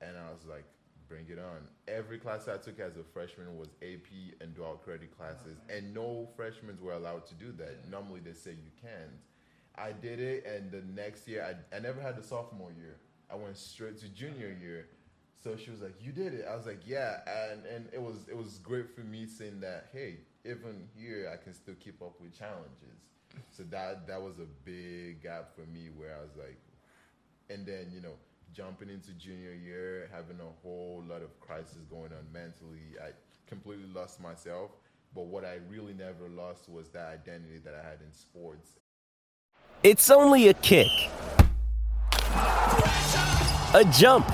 [0.00, 0.64] And I was like,
[1.08, 1.58] bring it on.
[1.88, 4.08] Every class I took as a freshman was AP
[4.40, 7.88] and dual credit classes, and no freshmen were allowed to do that.
[7.90, 9.12] Normally they say you can't.
[9.76, 12.96] I did it, and the next year, I, I never had the sophomore year.
[13.30, 14.88] I went straight to junior year.
[15.42, 18.28] So she was like, "You did it." I was like, "Yeah," and and it was
[18.28, 19.88] it was great for me seeing that.
[19.92, 23.00] Hey, even here, I can still keep up with challenges.
[23.50, 26.58] So that that was a big gap for me where I was like,
[27.48, 28.14] and then you know
[28.52, 33.08] jumping into junior year having a whole lot of crisis going on mentally i
[33.46, 34.72] completely lost myself
[35.14, 38.72] but what i really never lost was that identity that i had in sports
[39.82, 40.90] It's only a kick,
[43.74, 44.28] a jump,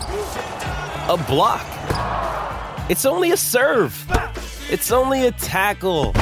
[1.08, 1.64] a block.
[2.90, 3.94] It's only a serve.
[4.70, 6.12] It's only a tackle,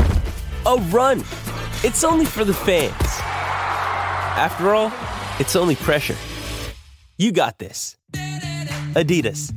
[0.67, 1.19] a run.
[1.83, 2.95] It's only for the fans.
[4.39, 4.93] After all,
[5.41, 6.15] it's only pressure.
[7.19, 7.97] You got this.
[8.95, 9.53] Adidas.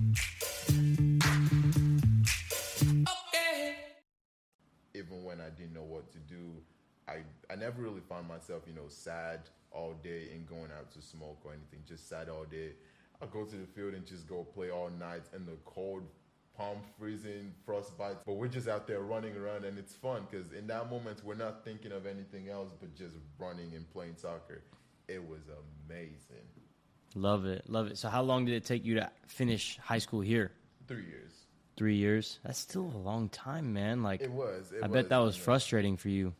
[4.95, 6.41] even when i didn't know what to do
[7.07, 7.17] i
[7.49, 9.39] i never really found myself you know sad
[9.71, 12.71] all day and going out to smoke or anything just sad all day
[13.21, 16.03] i go to the field and just go play all night in the cold
[16.59, 20.67] palm freezing frostbites but we're just out there running around and it's fun because in
[20.67, 24.61] that moment we're not thinking of anything else but just running and playing soccer
[25.07, 25.41] it was
[25.87, 26.45] amazing
[27.15, 27.97] Love it, love it.
[27.97, 30.51] So how long did it take you to finish high school here?
[30.87, 31.33] three years
[31.75, 32.39] Three years.
[32.43, 34.03] That's still a long time, man.
[34.03, 35.45] Like it was it I bet that was you know.
[35.45, 36.33] frustrating for you.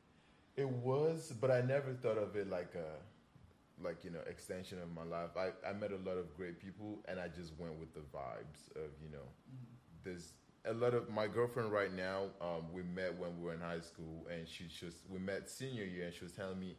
[0.58, 4.94] It was, but I never thought of it like a like you know extension of
[4.94, 5.30] my life.
[5.38, 8.70] I, I met a lot of great people, and I just went with the vibes
[8.76, 9.26] of you know.
[9.50, 9.79] Mm-hmm.
[10.04, 10.34] There's
[10.66, 12.26] a lot of my girlfriend right now.
[12.42, 15.84] Um, we met when we were in high school, and she just we met senior
[15.86, 16.76] year, and she was telling me,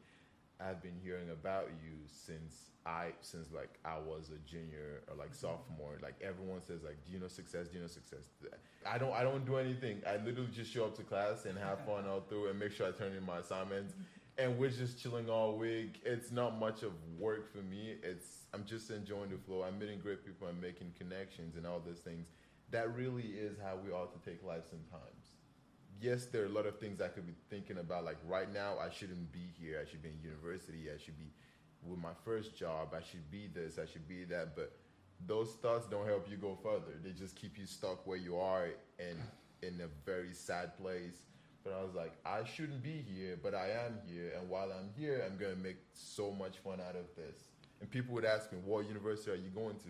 [0.61, 5.35] "I've been hearing about you since I since like I was a junior or like
[5.35, 5.99] sophomore.
[6.03, 7.69] Like everyone says, like, do you know success?
[7.69, 8.31] Do you know success?
[8.87, 9.13] I don't.
[9.13, 10.03] I don't do anything.
[10.07, 12.87] I literally just show up to class and have fun all through, and make sure
[12.87, 13.95] I turn in my assignments."
[14.39, 16.01] and we're just chilling all week.
[16.05, 17.97] It's not much of work for me.
[18.03, 19.63] It's I'm just enjoying the flow.
[19.63, 20.49] I'm meeting great people.
[20.49, 22.27] I'm making connections and all those things.
[22.71, 25.35] That really is how we ought to take life sometimes.
[26.01, 28.05] Yes, there are a lot of things I could be thinking about.
[28.05, 29.85] Like right now, I shouldn't be here.
[29.85, 30.89] I should be in university.
[30.95, 31.31] I should be
[31.83, 32.95] with my first job.
[32.95, 33.79] I should be this.
[33.79, 34.57] I should be that.
[34.57, 34.73] But
[35.27, 36.99] those thoughts don't help you go further.
[37.03, 39.19] They just keep you stuck where you are and
[39.63, 41.23] in a very sad place
[41.63, 44.33] but I was like, I shouldn't be here, but I am here.
[44.39, 47.37] And while I'm here, I'm going to make so much fun out of this.
[47.81, 49.89] And people would ask me, What university are you going to?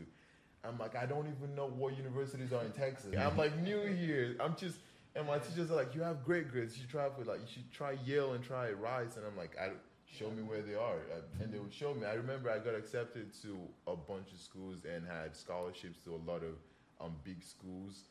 [0.65, 3.15] I'm like, I don't even know what universities are in Texas.
[3.19, 4.37] I'm like new here.
[4.41, 4.77] I'm just,
[5.17, 6.77] and my teachers are like, You have great grades.
[6.77, 9.17] You should try for like, you should try Yale and try Rice.
[9.17, 9.71] And I'm like, I,
[10.13, 10.99] Show me where they are.
[11.41, 12.05] And they would show me.
[12.05, 16.21] I remember I got accepted to a bunch of schools and had scholarships to a
[16.29, 16.57] lot of
[17.01, 18.07] um, big schools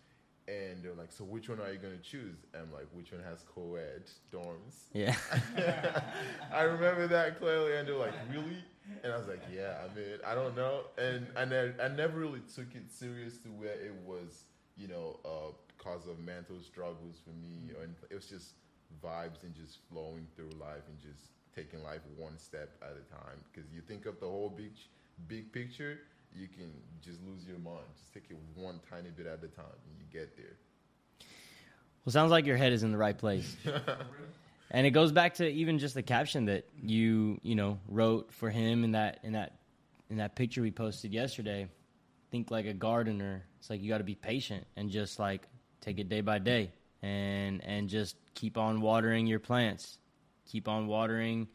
[0.49, 3.11] and they're like, "So which one are you going to choose?" And I'm like, "Which
[3.11, 5.15] one has co-ed dorms?" Yeah.
[6.53, 8.63] I remember that clearly, and they're like, "Really?"
[9.03, 12.19] And I was like, "Yeah, I mean, I don't know." And and I, I never
[12.19, 14.45] really took it serious to where it was,
[14.77, 18.53] you know, uh, cause of mental struggles for me, or it was just
[19.03, 23.37] vibes and just flowing through life and just taking life one step at a time.
[23.51, 24.73] Because you think of the whole big
[25.27, 25.99] big picture
[26.33, 26.71] you can
[27.01, 27.85] just lose your mind.
[27.99, 30.55] Just take it one tiny bit at a time, and you get there.
[32.05, 33.55] Well, sounds like your head is in the right place.
[34.71, 38.49] and it goes back to even just the caption that you you know wrote for
[38.49, 39.53] him in that in that
[40.09, 41.67] in that picture we posted yesterday.
[42.31, 43.45] Think like a gardener.
[43.59, 45.47] It's like you got to be patient and just like
[45.81, 49.97] take it day by day and and just keep on watering your plants.
[50.45, 51.47] Keep on watering,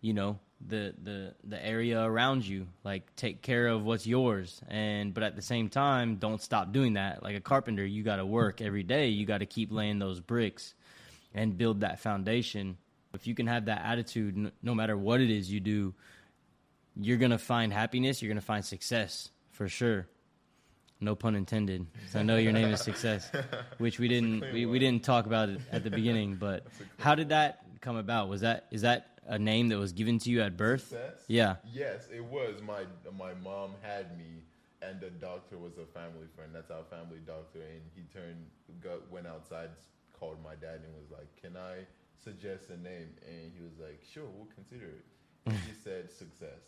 [0.00, 5.14] you know, the the the area around you like take care of what's yours and
[5.14, 8.26] but at the same time don't stop doing that like a carpenter you got to
[8.26, 10.74] work every day you got to keep laying those bricks
[11.34, 12.76] and build that foundation
[13.14, 15.94] if you can have that attitude no, matter what it is you do
[16.96, 20.06] you're going to find happiness you're going to find success for sure
[21.00, 23.30] no pun intended i know your name is success
[23.78, 26.66] which we didn't we, we didn't talk about it at the beginning but
[26.98, 30.30] how did that come about was that is that a name that was given to
[30.30, 30.82] you at birth?
[30.82, 31.24] Success?
[31.28, 31.56] Yeah.
[31.72, 32.60] Yes, it was.
[32.62, 32.84] My
[33.16, 34.42] my mom had me,
[34.82, 36.50] and the doctor was a family friend.
[36.52, 38.44] That's our family doctor, and he turned,
[38.82, 39.70] got, went outside,
[40.20, 41.86] called my dad, and was like, "Can I
[42.22, 45.04] suggest a name?" And he was like, "Sure, we'll consider it."
[45.46, 46.62] And he said, "Success."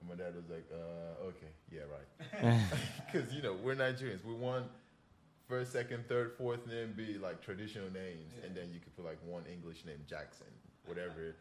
[0.00, 2.58] And my dad was like, uh, "Okay, yeah, right."
[3.12, 4.24] Because you know we're Nigerians.
[4.24, 4.66] We want
[5.48, 8.46] first, second, third, fourth name be like traditional names, yeah.
[8.46, 10.46] and then you could put like one English name, Jackson,
[10.86, 11.36] whatever.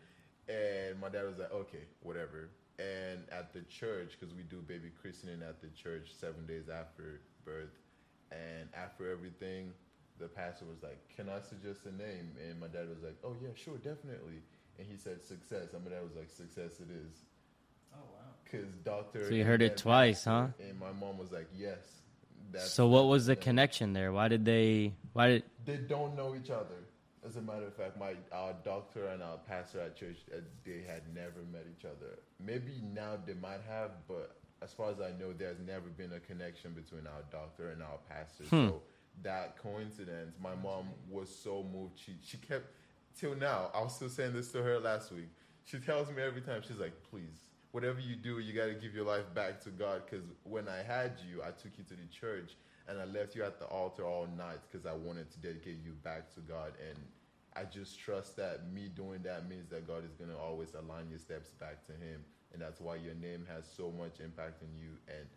[0.50, 2.50] And my dad was like, okay, whatever.
[2.80, 7.22] And at the church, because we do baby christening at the church seven days after
[7.46, 7.78] birth,
[8.32, 9.74] and after everything,
[10.20, 13.36] the pastor was like, "Can I suggest a name?" And my dad was like, "Oh
[13.42, 14.42] yeah, sure, definitely."
[14.78, 17.24] And he said, "Success." And my dad was like, "Success, it is."
[17.94, 18.34] Oh wow!
[18.44, 19.28] Because doctor.
[19.28, 20.68] So you heard it twice, pastor, huh?
[20.70, 22.02] And my mom was like, "Yes."
[22.58, 24.12] so what was the connection there?
[24.12, 24.94] Why did they?
[25.14, 26.76] Why did they don't know each other?
[27.26, 30.84] As a matter of fact, my our doctor and our pastor at church, uh, they
[30.88, 32.20] had never met each other.
[32.44, 36.20] Maybe now they might have, but as far as I know, there's never been a
[36.20, 38.44] connection between our doctor and our pastor.
[38.46, 38.68] Hmm.
[38.70, 38.82] So
[39.24, 41.94] that coincidence, my mom was so moved.
[41.96, 42.68] She she kept
[43.18, 43.72] till now.
[43.74, 45.30] I was still saying this to her last week.
[45.66, 46.62] She tells me every time.
[46.68, 50.04] She's like, "Please, whatever you do, you got to give your life back to God.
[50.06, 52.56] Because when I had you, I took you to the church."
[52.90, 55.92] and I left you at the altar all night because I wanted to dedicate you
[56.04, 56.74] back to God.
[56.90, 56.98] And
[57.56, 61.10] I just trust that me doing that means that God is going to always align
[61.10, 62.26] your steps back to Him.
[62.52, 64.98] And that's why your name has so much impact on you.
[65.08, 65.28] And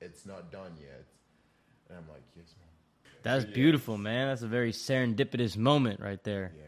[0.00, 1.04] it's not done yet.
[1.90, 2.65] And I'm like, yes, mom.
[3.22, 3.54] That's yes.
[3.54, 4.28] beautiful, man.
[4.28, 6.52] That's a very serendipitous moment right there.
[6.56, 6.62] Yeah.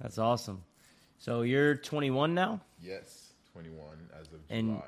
[0.00, 0.64] That's awesome.
[1.18, 2.60] So you're 21 now?
[2.82, 4.82] Yes, 21 as of and, July.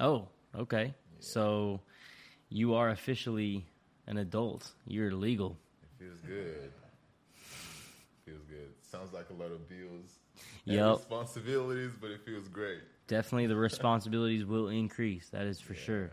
[0.00, 0.84] Oh, okay.
[0.84, 0.92] Yeah.
[1.20, 1.80] So
[2.48, 3.64] you are officially
[4.06, 4.72] an adult.
[4.86, 5.56] You're legal.
[5.82, 6.72] It feels good.
[8.24, 8.72] Feels good.
[8.82, 10.18] Sounds like a lot of bills.
[10.64, 10.96] Yep.
[10.96, 12.80] Responsibilities, but it feels great.
[13.06, 15.28] Definitely, the responsibilities will increase.
[15.28, 15.80] That is for yeah.
[15.80, 16.10] sure.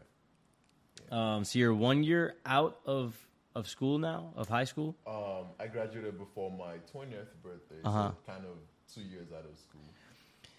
[1.10, 1.36] Yeah.
[1.36, 3.16] Um, so you're one year out of
[3.56, 4.96] of school now, of high school?
[5.06, 8.12] Um, I graduated before my 20th birthday, Uh-huh.
[8.12, 8.58] so kind of
[8.94, 9.82] two years out of school.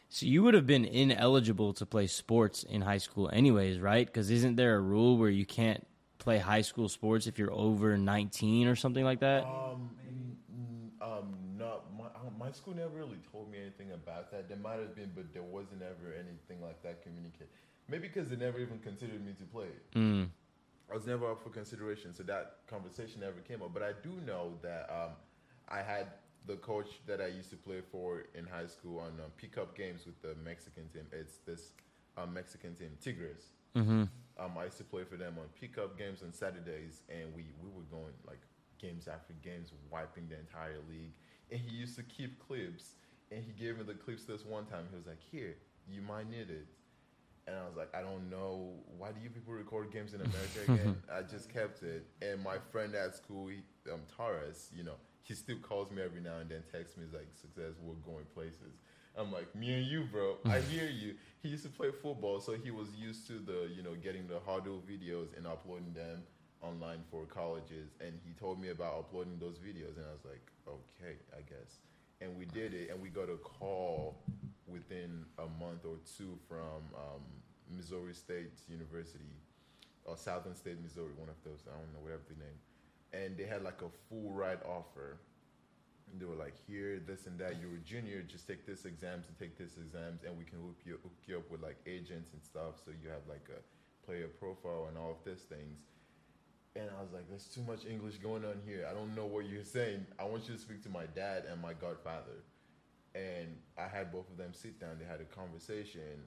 [0.09, 4.07] So you would have been ineligible to play sports in high school, anyways, right?
[4.07, 5.87] Because isn't there a rule where you can't
[6.19, 9.45] play high school sports if you're over 19 or something like that?
[9.45, 9.97] Um,
[11.01, 12.07] um, not my
[12.39, 14.49] my school never really told me anything about that.
[14.49, 17.49] There might have been, but there wasn't ever anything like that communicated.
[17.89, 19.69] Maybe because they never even considered me to play.
[19.97, 20.29] Mm.
[20.93, 23.73] I was never up for consideration, so that conversation never came up.
[23.73, 25.13] But I do know that um,
[25.67, 26.09] I had
[26.47, 30.05] the coach that I used to play for in high school on um, pickup games
[30.05, 31.07] with the Mexican team.
[31.11, 31.71] It's this
[32.19, 33.53] um, Mexican team, Tigres.
[33.75, 34.05] Mm-hmm.
[34.39, 37.71] Um, I used to play for them on pickup games on Saturdays, and we, we
[37.71, 38.41] were going like
[38.79, 41.15] games after games, wiping the entire league.
[41.51, 42.97] And he used to keep clips,
[43.31, 44.85] and he gave me the clips this one time.
[44.91, 45.57] He was like, "Here,
[45.89, 46.67] you might need it."
[47.47, 48.73] And I was like, "I don't know.
[48.99, 52.07] Why do you people record games in America again?" I just kept it.
[52.21, 56.21] And my friend at school, he, um, Taurus, you know, he still calls me every
[56.21, 58.79] now and then, texts me he's like, "Success, we're going places."
[59.17, 60.37] I'm like, me and you, bro.
[60.47, 61.15] I hear you.
[61.43, 64.41] He used to play football, so he was used to the, you know, getting the
[64.49, 66.23] Hudl videos and uploading them
[66.63, 67.91] online for colleges.
[68.01, 71.79] And he told me about uploading those videos, and I was like, okay, I guess.
[72.21, 74.23] And we did it, and we got a call
[74.73, 77.23] within a month or two from um,
[77.71, 79.37] Missouri State University
[80.05, 81.61] or Southern State Missouri, one of those.
[81.69, 82.59] I don't know whatever the name.
[83.13, 85.19] And they had like a full ride offer
[86.11, 87.57] and they were like, here, this and that.
[87.61, 90.77] You're a junior, just take this exams and take this exams, and we can hook
[90.85, 92.85] you, hook you up with like agents and stuff.
[92.85, 93.61] So you have like a
[94.07, 95.79] player profile and all of these things.
[96.77, 98.87] And I was like, there's too much English going on here.
[98.89, 100.07] I don't know what you're saying.
[100.19, 102.45] I want you to speak to my dad and my godfather.
[103.15, 104.97] And I had both of them sit down.
[104.99, 106.25] They had a conversation,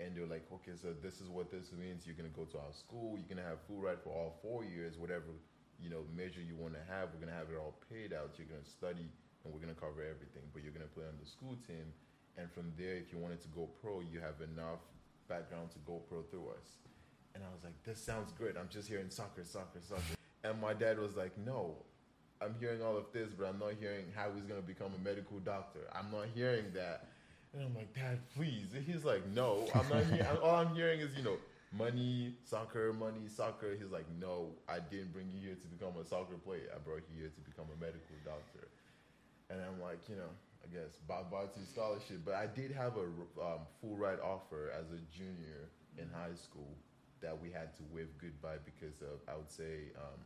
[0.00, 2.04] and they were like, okay, so this is what this means.
[2.04, 3.16] You're gonna go to our school.
[3.16, 5.32] You're gonna have full ride for all four years, whatever
[5.80, 7.08] you know measure you want to have.
[7.12, 8.36] We're gonna have it all paid out.
[8.36, 9.08] You're gonna study,
[9.44, 10.44] and we're gonna cover everything.
[10.52, 11.88] But you're gonna play on the school team,
[12.36, 14.84] and from there, if you wanted to go pro, you have enough
[15.28, 16.84] background to go pro through us.
[17.34, 18.56] And I was like, this sounds great.
[18.56, 20.16] I'm just hearing soccer, soccer, soccer.
[20.44, 21.76] And my dad was like, no,
[22.40, 25.38] I'm hearing all of this, but I'm not hearing how he's gonna become a medical
[25.38, 25.80] doctor.
[25.92, 27.08] I'm not hearing that.
[27.52, 28.74] And I'm like, Dad, please.
[28.74, 30.26] And he's like, No, I'm not hearing.
[30.42, 31.38] All I'm hearing is, you know,
[31.72, 33.74] money, soccer, money, soccer.
[33.80, 36.68] He's like, No, I didn't bring you here to become a soccer player.
[36.74, 38.68] I brought you here to become a medical doctor.
[39.48, 40.28] And I'm like, you know,
[40.60, 42.20] I guess bye to scholarship.
[42.24, 43.06] But I did have a
[43.40, 46.76] um, full ride offer as a junior in high school
[47.22, 50.20] that we had to wave goodbye because of, I would say, um,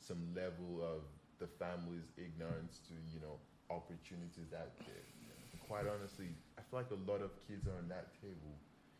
[0.00, 1.06] some level of
[1.42, 5.02] the family's ignorance to, you know, opportunities out there.
[5.66, 8.54] Quite honestly, I feel like a lot of kids are on that table.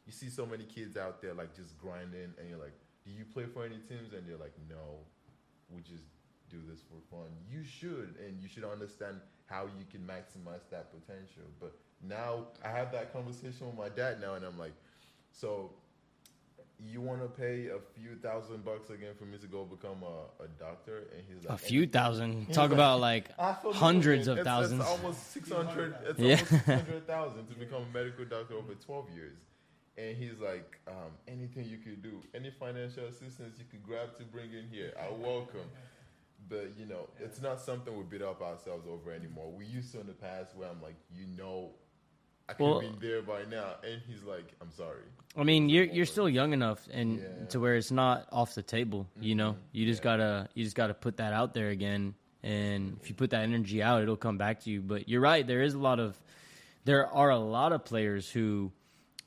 [0.07, 2.75] You see so many kids out there like just grinding, and you're like,
[3.05, 5.07] "Do you play for any teams?" And they're like, "No,
[5.71, 6.11] we just
[6.51, 10.91] do this for fun." You should, and you should understand how you can maximize that
[10.91, 11.47] potential.
[11.61, 14.75] But now I have that conversation with my dad now, and I'm like,
[15.31, 15.75] "So
[16.87, 20.45] you want to pay a few thousand bucks again for me to go become a,
[20.45, 22.47] a doctor?" And he's like, A few thousand.
[22.53, 24.81] Talk like, about like hundreds of It's- thousands.
[24.83, 25.95] It's almost six hundred.
[26.05, 26.35] It's Yeah.
[26.35, 29.39] almost six hundred thousand to become a medical doctor over twelve years.
[29.99, 34.25] And he's like, um, anything you could do, any financial assistance you could grab to
[34.25, 35.69] bring in here, I welcome.
[36.49, 39.53] But you know, it's not something we beat up ourselves over anymore.
[39.53, 41.71] We used to in the past where I'm like, you know,
[42.49, 45.03] I could Well- been there by now, and he's like, I'm sorry.
[45.37, 47.47] I mean, you're you're still young enough and Yeah.
[47.51, 49.07] to where it's not off the table.
[49.21, 50.05] You know, you just Yeah.
[50.17, 52.15] gotta you just gotta put that out there again.
[52.43, 54.83] And if you put that energy out, it'll come back to you.
[54.83, 55.47] But you're right.
[55.47, 56.21] There is a lot of
[56.85, 58.73] there are a lot of players who,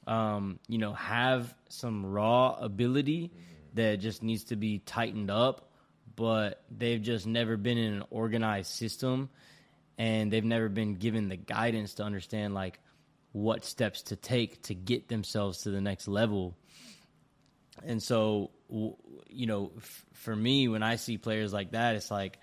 [0.05, 3.31] um, you know, have some raw ability
[3.73, 5.71] that just needs to be tightened up.
[6.17, 9.29] But they've just never been in an organized system,
[9.97, 12.79] and they've never been given the guidance to understand like
[13.35, 16.55] what steps to take to get themselves to the next level.
[17.83, 22.39] And so, you know, f- for me, when I see players like that, it's like,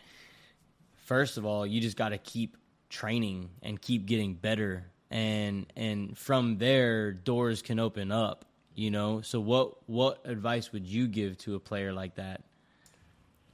[1.06, 2.58] first of all, you just got to keep
[2.90, 8.44] training and keep getting better, and and from there, doors can open up.
[8.74, 12.42] You know, so what what advice would you give to a player like that,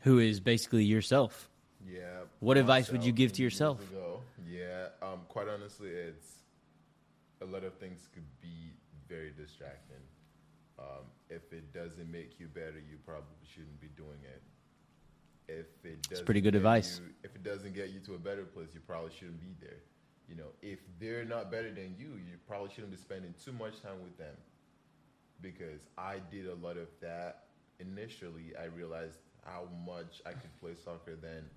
[0.01, 1.48] who is basically yourself?
[1.88, 2.22] Yeah.
[2.40, 3.79] What advice would you give to yourself?
[4.51, 4.88] Yeah.
[5.01, 5.20] Um.
[5.29, 6.38] Quite honestly, it's
[7.40, 8.72] a lot of things could be
[9.09, 10.03] very distracting.
[10.79, 14.42] Um, if it doesn't make you better, you probably shouldn't be doing it.
[15.48, 17.00] If it doesn't pretty good advice.
[17.00, 19.81] you- if it doesn't get you to a better place, you probably shouldn't be there.
[20.29, 23.81] You know, if they're not better than you, you probably shouldn't be spending too much
[23.81, 24.37] time with them.
[25.40, 27.48] Because I did a lot of that
[27.79, 28.54] initially.
[28.56, 31.48] I realized how much I could play soccer than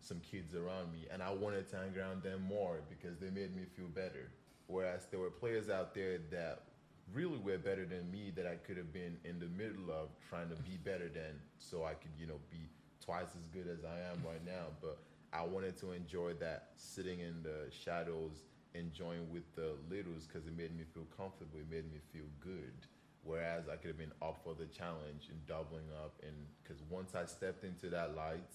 [0.00, 3.54] some kids around me, and I wanted to hang around them more because they made
[3.54, 4.30] me feel better.
[4.68, 6.60] Whereas there were players out there that
[7.14, 10.50] really were better than me that I could have been in the middle of trying
[10.50, 12.68] to be better than, so I could you know be
[13.04, 14.68] twice as good as I am right now.
[14.82, 14.98] But
[15.32, 18.44] I wanted to enjoy that sitting in the shadows,
[18.74, 21.58] enjoying with the littles because it made me feel comfortable.
[21.58, 22.76] It made me feel good.
[23.24, 27.14] Whereas I could have been up for the challenge and doubling up, and because once
[27.14, 28.52] I stepped into that light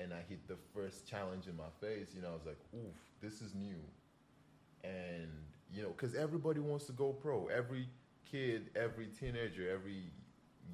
[0.00, 2.98] and I hit the first challenge in my face, you know, I was like, "Oof,
[3.20, 3.78] this is new."
[4.84, 5.28] And
[5.72, 7.46] you know, because everybody wants to go pro.
[7.46, 7.88] Every
[8.30, 10.04] kid, every teenager, every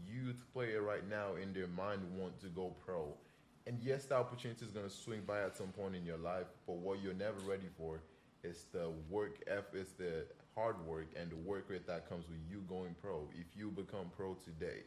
[0.06, 3.14] youth player right now in their mind want to go pro.
[3.66, 6.46] And yes, the opportunity is going to swing by at some point in your life,
[6.66, 8.00] but what you're never ready for
[8.42, 12.38] is the work effort, it's the hard work and the work rate that comes with
[12.50, 13.28] you going pro.
[13.32, 14.82] If you become pro today,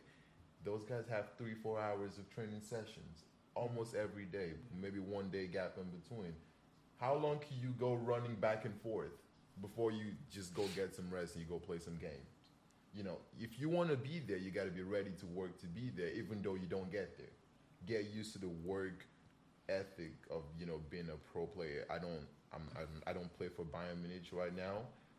[0.66, 5.48] those guys have three, four hours of training sessions almost every day, maybe one day
[5.48, 6.34] gap in between.
[7.04, 9.12] How long can you go running back and forth
[9.60, 12.32] before you just go get some rest and you go play some games?
[12.96, 15.60] You know, if you want to be there, you got to be ready to work
[15.60, 17.34] to be there, even though you don't get there.
[17.86, 19.06] Get used to the work
[19.68, 21.86] ethic of you know being a pro player.
[21.92, 24.78] I don't, I'm, I'm I don't play for Bayern Munich right now,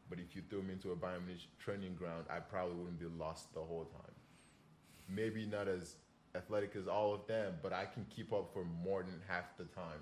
[0.09, 3.09] but if you threw me into a Bayern Munich training ground, I probably wouldn't be
[3.23, 4.15] lost the whole time.
[5.07, 5.97] Maybe not as
[6.35, 9.65] athletic as all of them, but I can keep up for more than half the
[9.65, 10.01] time.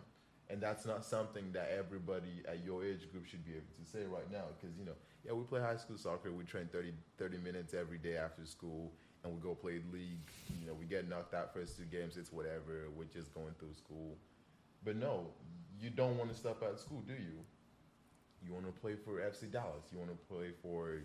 [0.53, 4.05] And that's not something that everybody at your age group should be able to say
[4.05, 4.45] right now.
[4.61, 4.93] Because, you know,
[5.25, 6.31] yeah, we play high school soccer.
[6.31, 8.93] We train 30, 30 minutes every day after school,
[9.25, 10.29] and we go play league.
[10.61, 12.19] You know, we get knocked out first two games.
[12.19, 12.91] It's whatever.
[12.95, 14.19] We're just going through school.
[14.85, 15.29] But no,
[15.81, 17.41] you don't want to stop at school, do you?
[18.45, 19.87] You want to play for FC Dallas.
[19.91, 20.99] You want to play for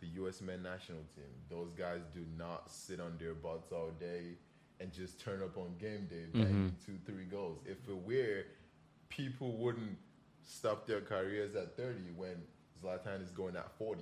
[0.00, 0.40] the U.S.
[0.40, 1.32] men national team.
[1.50, 4.36] Those guys do not sit on their butts all day
[4.78, 6.68] and just turn up on game day, banging mm-hmm.
[6.84, 7.58] two, three goals.
[7.64, 8.44] If it were,
[9.16, 9.98] people wouldn't
[10.42, 12.36] stop their careers at 30 when
[12.82, 14.00] Zlatan is going at 40.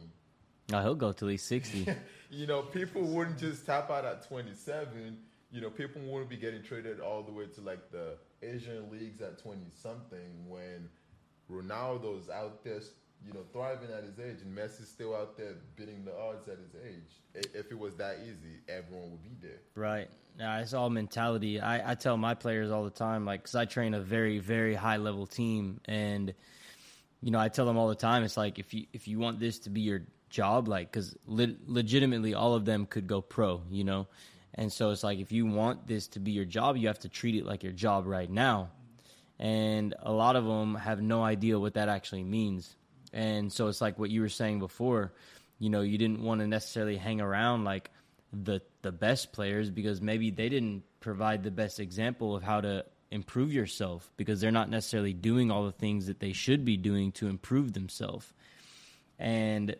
[0.72, 1.86] Oh, he'll go till he's 60.
[2.30, 5.18] you know, people wouldn't just tap out at 27.
[5.50, 9.20] You know, people wouldn't be getting traded all the way to like the Asian leagues
[9.20, 10.88] at 20 something when
[11.50, 12.80] Ronaldo's out there,
[13.26, 16.58] you know, thriving at his age and Messi's still out there beating the odds at
[16.58, 17.44] his age.
[17.54, 19.58] If it was that easy, everyone would be there.
[19.74, 20.08] Right.
[20.38, 21.60] Now it's all mentality.
[21.60, 24.74] I, I tell my players all the time, like, because I train a very, very
[24.74, 26.34] high level team, and
[27.20, 29.38] you know, I tell them all the time, it's like if you if you want
[29.38, 33.62] this to be your job, like, because le- legitimately all of them could go pro,
[33.70, 34.06] you know,
[34.54, 37.10] and so it's like if you want this to be your job, you have to
[37.10, 38.70] treat it like your job right now,
[39.38, 42.74] and a lot of them have no idea what that actually means,
[43.12, 45.12] and so it's like what you were saying before,
[45.58, 47.90] you know, you didn't want to necessarily hang around like
[48.32, 52.84] the the best players because maybe they didn't provide the best example of how to
[53.10, 57.10] improve yourself because they're not necessarily doing all the things that they should be doing
[57.12, 58.32] to improve themselves.
[59.18, 59.76] And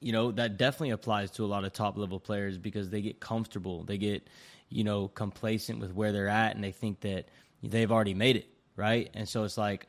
[0.00, 3.20] you know, that definitely applies to a lot of top level players because they get
[3.20, 3.84] comfortable.
[3.84, 4.28] They get,
[4.68, 7.28] you know, complacent with where they're at and they think that
[7.62, 8.46] they've already made it,
[8.76, 9.08] right?
[9.14, 9.86] And so it's like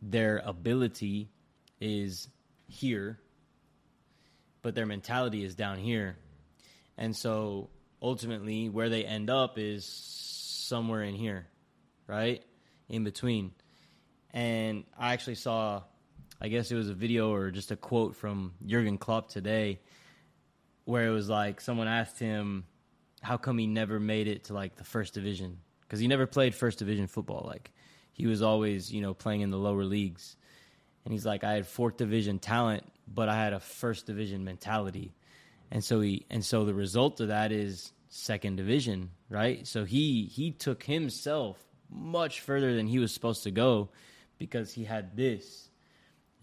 [0.00, 1.30] their ability
[1.80, 2.28] is
[2.66, 3.18] here
[4.62, 6.16] but their mentality is down here.
[6.96, 7.70] And so
[8.02, 11.46] ultimately, where they end up is somewhere in here,
[12.06, 12.44] right?
[12.88, 13.52] In between.
[14.32, 15.84] And I actually saw,
[16.40, 19.80] I guess it was a video or just a quote from Jurgen Klopp today,
[20.84, 22.64] where it was like someone asked him,
[23.20, 25.58] how come he never made it to like the first division?
[25.82, 27.44] Because he never played first division football.
[27.46, 27.72] Like
[28.18, 30.36] he was always, you know, playing in the lower leagues.
[31.04, 35.14] And he's like, I had fourth division talent, but I had a first division mentality.
[35.70, 39.66] And so he and so the result of that is second division, right?
[39.66, 43.88] So he he took himself much further than he was supposed to go
[44.36, 45.70] because he had this.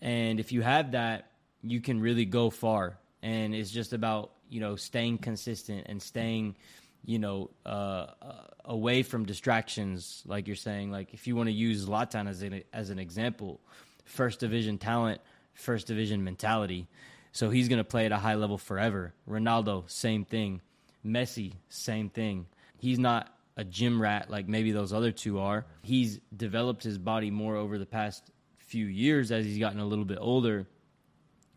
[0.02, 2.98] And if you have that, you can really go far.
[3.22, 6.56] And it's just about, you know, staying consistent and staying,
[7.06, 8.08] you know, uh,
[8.66, 10.91] away from distractions, like you're saying.
[10.91, 13.60] Like if you want to use Zlatan as an, as an example,
[14.06, 15.22] first division talent,
[15.53, 16.88] first division mentality.
[17.32, 19.14] So he's going to play at a high level forever.
[19.30, 20.62] Ronaldo, same thing.
[21.06, 22.47] Messi, same thing.
[22.78, 25.66] He's not a gym rat like maybe those other two are.
[25.82, 28.24] He's developed his body more over the past
[28.58, 30.66] few years as he's gotten a little bit older,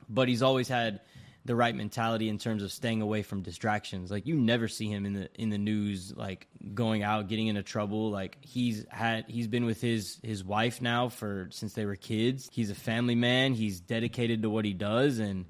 [0.09, 1.01] but he's always had
[1.49, 4.11] the right mentality in terms of staying away from distractions.
[4.11, 7.63] Like you never see him in the in the news like going out getting into
[7.63, 8.11] trouble.
[8.11, 12.51] Like he's had he's been with his his wife now for since they were kids.
[12.53, 13.55] He's a family man.
[13.55, 15.47] He's dedicated to what he does and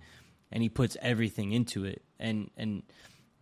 [0.52, 2.02] and he puts everything into it.
[2.20, 2.84] And and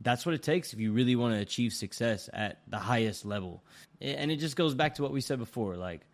[0.01, 3.63] that's what it takes if you really want to achieve success at the highest level.
[4.01, 5.77] And it just goes back to what we said before.
[5.77, 6.07] Like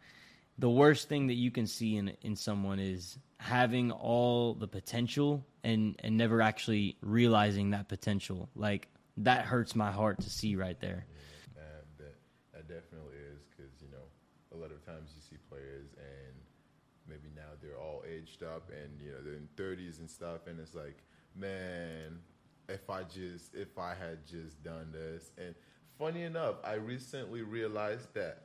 [0.58, 5.44] the worst thing that you can see in in someone is having all the potential
[5.64, 8.48] and and never actually realizing that potential.
[8.54, 8.88] Like
[9.18, 11.06] that hurts my heart to see right there.
[11.54, 11.62] Yeah,
[11.98, 12.14] that,
[12.52, 14.04] that definitely is because you know
[14.54, 16.34] a lot of times you see players and
[17.08, 20.58] maybe now they're all aged up and you know they're in 30s and stuff and
[20.60, 20.98] it's like
[21.34, 22.18] man
[22.68, 25.54] if I just if I had just done this and
[25.98, 28.44] funny enough I recently realized that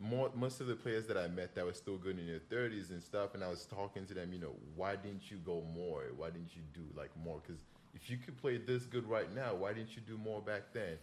[0.00, 2.90] more, most of the players that I met that were still good in their 30s
[2.90, 6.04] and stuff, and I was talking to them, you know, why didn't you go more?
[6.16, 7.40] Why didn't you do like more?
[7.42, 7.60] Because
[7.94, 10.98] if you could play this good right now, why didn't you do more back then?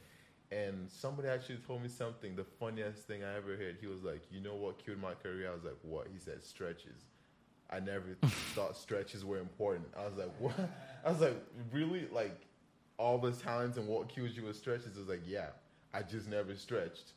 [0.52, 3.78] And somebody actually told me something, the funniest thing I ever heard.
[3.80, 5.50] He was like, you know what killed my career?
[5.50, 6.08] I was like, what?
[6.12, 7.06] He said, stretches.
[7.70, 8.18] I never
[8.54, 9.88] thought stretches were important.
[9.98, 10.70] I was like, what?
[11.06, 12.06] I was like, really?
[12.12, 12.38] Like,
[12.98, 14.98] all this talent and what kills you with stretches?
[14.98, 15.48] I was like, yeah,
[15.94, 17.14] I just never stretched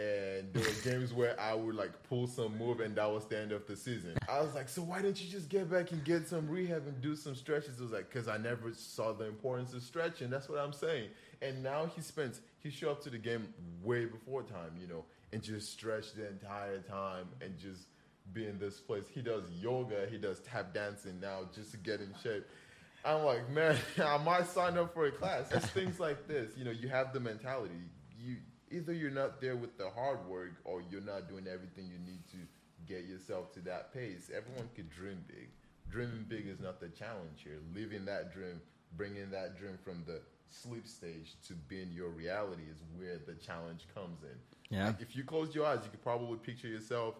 [0.00, 3.38] and there were games where I would like pull some move and that was the
[3.38, 4.16] end of the season.
[4.28, 7.00] I was like, so why didn't you just get back and get some rehab and
[7.00, 7.78] do some stretches?
[7.78, 10.30] It was like, because I never saw the importance of stretching.
[10.30, 11.08] That's what I'm saying.
[11.42, 15.04] And now he spends, he show up to the game way before time, you know,
[15.32, 17.88] and just stretch the entire time and just
[18.32, 19.04] be in this place.
[19.12, 22.46] He does yoga, he does tap dancing now just to get in shape.
[23.04, 25.50] I'm like, man, I might sign up for a class.
[25.52, 26.56] It's things like this.
[26.56, 27.74] You know, you have the mentality.
[28.18, 28.36] You
[28.70, 32.22] either you're not there with the hard work or you're not doing everything you need
[32.30, 32.36] to
[32.86, 34.30] get yourself to that pace.
[34.34, 35.48] Everyone could dream big.
[35.90, 37.58] Dreaming big is not the challenge here.
[37.74, 38.60] Living that dream,
[38.96, 43.86] bringing that dream from the sleep stage to being your reality is where the challenge
[43.94, 44.76] comes in.
[44.76, 44.86] Yeah.
[44.86, 47.16] Like if you close your eyes, you could probably picture yourself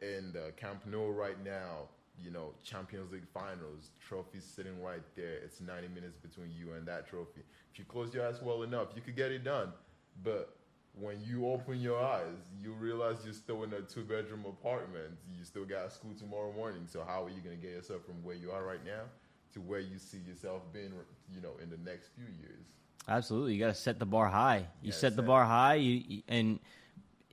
[0.00, 1.88] in the Camp Nou right now.
[2.22, 5.38] You know, Champions League finals, trophies sitting right there.
[5.42, 7.40] It's 90 minutes between you and that trophy.
[7.72, 9.72] If you close your eyes well enough, you could get it done.
[10.22, 10.54] But
[10.94, 15.12] when you open your eyes, you realize you're still in a two bedroom apartment.
[15.36, 16.82] You still got school tomorrow morning.
[16.86, 19.02] So how are you going to get yourself from where you are right now
[19.54, 20.92] to where you see yourself being,
[21.34, 22.66] you know, in the next few years?
[23.08, 24.66] Absolutely, you got to set the bar high.
[24.82, 26.60] You set the set- bar high, you, you- and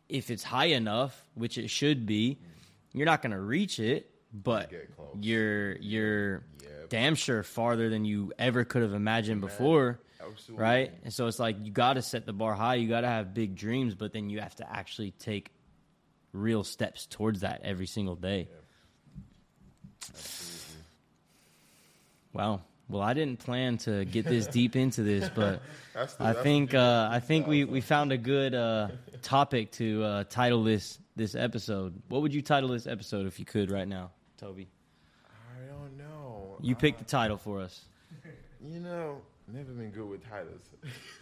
[0.08, 2.97] if it's high enough, which it should be, mm-hmm.
[2.97, 5.16] you're not going to reach it, but close.
[5.20, 6.89] you're you're Yep.
[6.89, 9.99] damn sure farther than you ever could have imagined before.
[10.32, 10.63] Absolutely.
[10.63, 10.93] right?
[11.03, 12.75] And so it's like you got to set the bar high.
[12.75, 15.51] You got to have big dreams, but then you have to actually take
[16.34, 18.49] real steps towards that every single day.
[20.09, 20.84] Absolutely.
[22.34, 22.61] Wow.
[22.89, 25.61] Well, I didn't plan to get this deep into this, but
[25.93, 28.89] the- I think uh, I think we, we found a good uh,
[29.21, 32.01] topic to uh, title this this episode.
[32.07, 34.69] What would you title this episode if you could right now, Toby?
[35.28, 36.57] I don't know.
[36.61, 37.84] You pick the title for us.
[38.61, 40.69] You know, never been good with titles.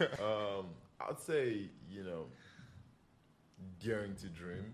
[0.22, 0.66] um,
[1.00, 2.26] I'd say, you know,
[3.84, 4.72] daring to dream.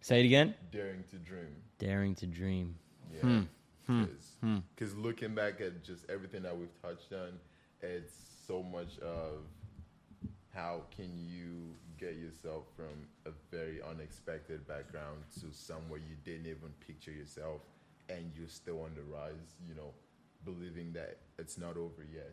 [0.00, 0.54] Say it again.
[0.70, 1.56] Daring to dream.
[1.78, 2.76] Daring to dream.
[3.12, 3.42] Yeah.
[3.86, 4.56] Hmm.
[4.74, 7.38] Because looking back at just everything that we've touched on,
[7.80, 8.14] it's
[8.46, 9.42] so much of
[10.54, 16.72] how can you get yourself from a very unexpected background to somewhere you didn't even
[16.86, 17.60] picture yourself
[18.08, 19.92] and you're still on the rise, you know,
[20.46, 22.32] believing that it's not over yet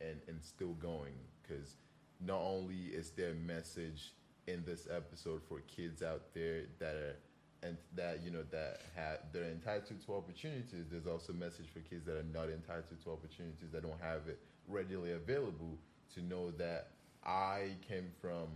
[0.00, 1.14] and, and still going.
[1.42, 1.76] Because
[2.20, 4.12] not only is there a message
[4.46, 7.16] in this episode for kids out there that are
[7.64, 10.86] and that you know that have they're entitled to opportunities.
[10.90, 14.28] There's also a message for kids that are not entitled to opportunities that don't have
[14.28, 15.78] it readily available
[16.14, 16.88] to know that
[17.24, 18.48] I came from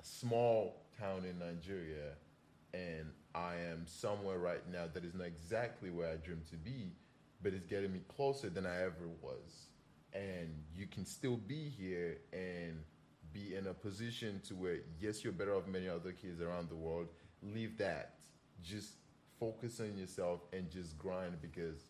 [0.00, 2.14] a small town in Nigeria
[2.72, 6.92] and I am somewhere right now that is not exactly where I dream to be,
[7.42, 9.68] but it's getting me closer than I ever was.
[10.12, 12.82] And you can still be here and
[13.32, 16.76] be in a position to where yes, you're better off many other kids around the
[16.76, 17.08] world.
[17.42, 18.14] Leave that.
[18.62, 18.92] Just
[19.38, 21.84] focus on yourself and just grind because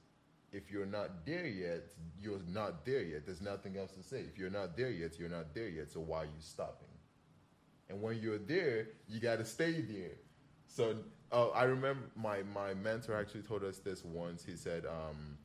[0.53, 3.27] if you're not there yet, you're not there yet.
[3.27, 4.21] There's nothing else to say.
[4.21, 5.91] If you're not there yet, you're not there yet.
[5.91, 6.89] So why are you stopping?
[7.89, 10.17] And when you're there, you got to stay there.
[10.67, 10.97] So
[11.31, 14.45] uh, I remember my, my mentor actually told us this once.
[14.45, 15.37] He said, um,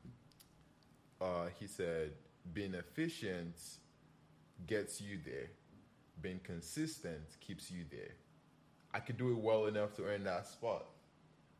[1.21, 2.11] uh, he said,
[2.53, 3.55] being efficient
[4.65, 5.49] gets you there.
[6.21, 8.11] Being consistent keeps you there.
[8.93, 10.86] I could do it well enough to earn that spot.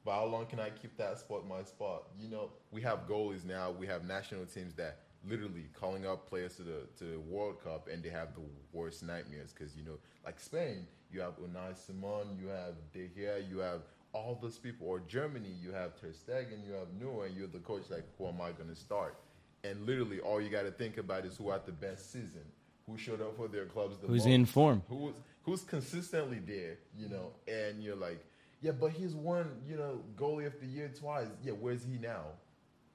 [0.06, 2.04] But how long can I keep that spot my spot?
[2.20, 3.72] You know, we have goalies now.
[3.72, 7.88] We have national teams that literally calling up players to the to the World Cup,
[7.92, 8.42] and they have the
[8.74, 13.50] worst nightmares because you know, like Spain, you have Unai Simon, you have De Gea,
[13.50, 13.82] you have
[14.14, 14.88] all those people.
[14.88, 17.84] Or Germany, you have Ter Stegen, you have Neuer, and you're the coach.
[17.90, 19.16] Like, who am I going to start?
[19.64, 22.42] and literally all you got to think about is who had the best season,
[22.86, 24.84] who showed up for their clubs the Who's most, in form.
[24.90, 28.24] who's who's consistently there, you know, and you're like,
[28.62, 31.28] yeah, but he's won, you know, goalie of the year twice.
[31.44, 32.24] Yeah, where's he now?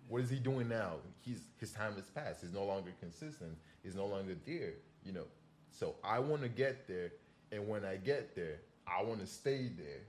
[0.09, 0.97] What is he doing now?
[1.21, 2.43] He's his time has passed.
[2.43, 3.57] He's no longer consistent.
[3.83, 5.25] He's no longer there, you know.
[5.71, 7.13] So I want to get there,
[7.53, 10.03] and when I get there, I want to stay there.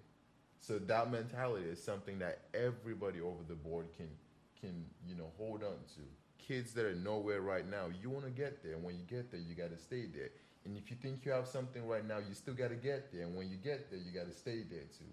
[0.59, 4.09] So that mentality is something that everybody over the board can
[4.59, 6.01] can you know hold on to.
[6.37, 8.73] Kids that are nowhere right now, you want to get there.
[8.73, 10.29] And when you get there, you got to stay there.
[10.65, 13.23] And if you think you have something right now, you still got to get there.
[13.23, 15.05] And when you get there, you got to stay there too.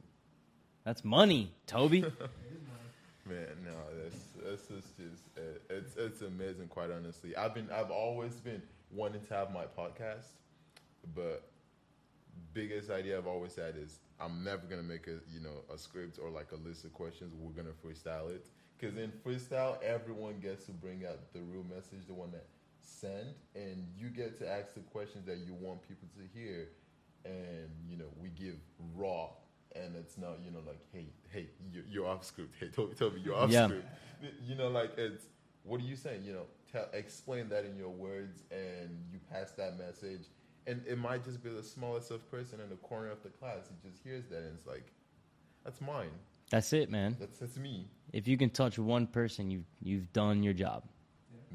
[0.85, 2.03] That's money, Toby.
[3.27, 3.73] Man, no,
[4.03, 6.69] that's that's just, just uh, it's it's amazing.
[6.69, 10.29] Quite honestly, I've been I've always been wanting to have my podcast,
[11.15, 11.43] but
[12.55, 16.19] biggest idea I've always had is I'm never gonna make a you know a script
[16.23, 17.35] or like a list of questions.
[17.35, 18.47] We're gonna freestyle it.
[18.79, 22.45] Because in freestyle, everyone gets to bring out the real message, the one that
[22.81, 26.69] send, and you get to ask the questions that you want people to hear,
[27.25, 28.57] and you know we give
[28.95, 29.29] raw
[29.75, 32.55] and it's not you know like hey hey you're, you're off script.
[32.59, 33.67] Hey tell, tell me you're off Yeah.
[33.67, 33.87] script.
[34.47, 35.25] You know like it's
[35.65, 36.23] what are you saying?
[36.25, 40.27] You know tell explain that in your words and you pass that message
[40.67, 43.69] and it might just be the smallest of person in the corner of the class
[43.69, 44.93] he just hears that and it's like
[45.65, 46.11] that's mine
[46.51, 47.17] That's it, man.
[47.19, 50.85] that's that's me If you can touch one person, you've you've done your job.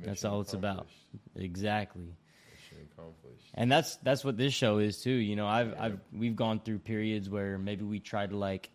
[0.04, 0.88] That's all it's about.
[1.36, 2.16] Exactly.
[2.50, 5.12] Mission accomplished And that's that's what this show is too.
[5.12, 8.70] You know, I've I've we've gone through periods where maybe we try to like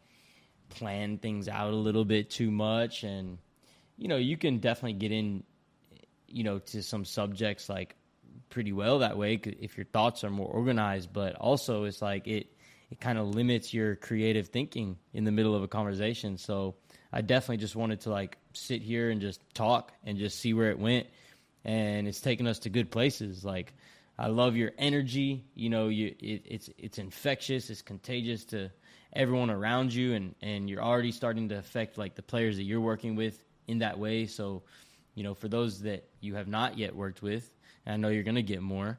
[0.70, 3.39] plan things out a little bit too much and
[3.99, 5.43] you know, you can definitely get in
[6.28, 7.95] you know to some subjects like
[8.51, 12.49] pretty well that way if your thoughts are more organized, but also it's like it
[12.90, 16.38] it kind of limits your creative thinking in the middle of a conversation.
[16.38, 16.76] So
[17.12, 20.70] I definitely just wanted to like sit here and just talk and just see where
[20.70, 21.07] it went.
[21.64, 23.44] And it's taken us to good places.
[23.44, 23.74] Like
[24.18, 25.44] I love your energy.
[25.55, 27.70] You know, you it, it's it's infectious.
[27.70, 28.70] It's contagious to
[29.12, 32.80] everyone around you, and and you're already starting to affect like the players that you're
[32.80, 34.26] working with in that way.
[34.26, 34.62] So,
[35.14, 37.51] you know, for those that you have not yet worked with,
[37.87, 38.99] and I know you're going to get more.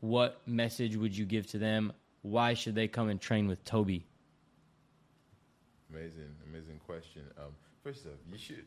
[0.00, 1.92] What message would you give to them?
[2.22, 4.06] Why should they come and train with Toby?
[5.90, 7.22] Amazing, amazing question.
[7.38, 7.52] Um,
[7.82, 8.64] first off, you should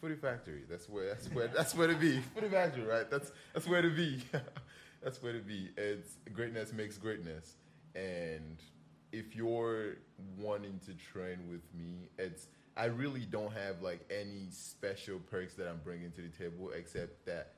[0.00, 0.64] Footy Factory.
[0.68, 2.20] That's where that's where that's where to be.
[2.34, 3.10] Footy Factory, right?
[3.10, 4.22] That's that's where to be.
[5.02, 5.70] that's where to be.
[5.78, 7.56] It's greatness makes greatness.
[7.94, 8.58] And
[9.12, 9.96] if you're
[10.38, 15.68] wanting to train with me, it's I really don't have like any special perks that
[15.68, 17.53] I'm bringing to the table except that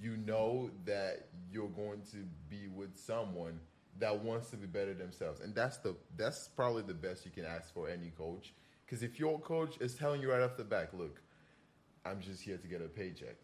[0.00, 3.60] you know that you're going to be with someone
[3.98, 5.40] that wants to be better themselves.
[5.40, 8.52] And that's the that's probably the best you can ask for any coach.
[8.84, 11.20] Because if your coach is telling you right off the back look
[12.06, 13.36] i'm just here to get a paycheck.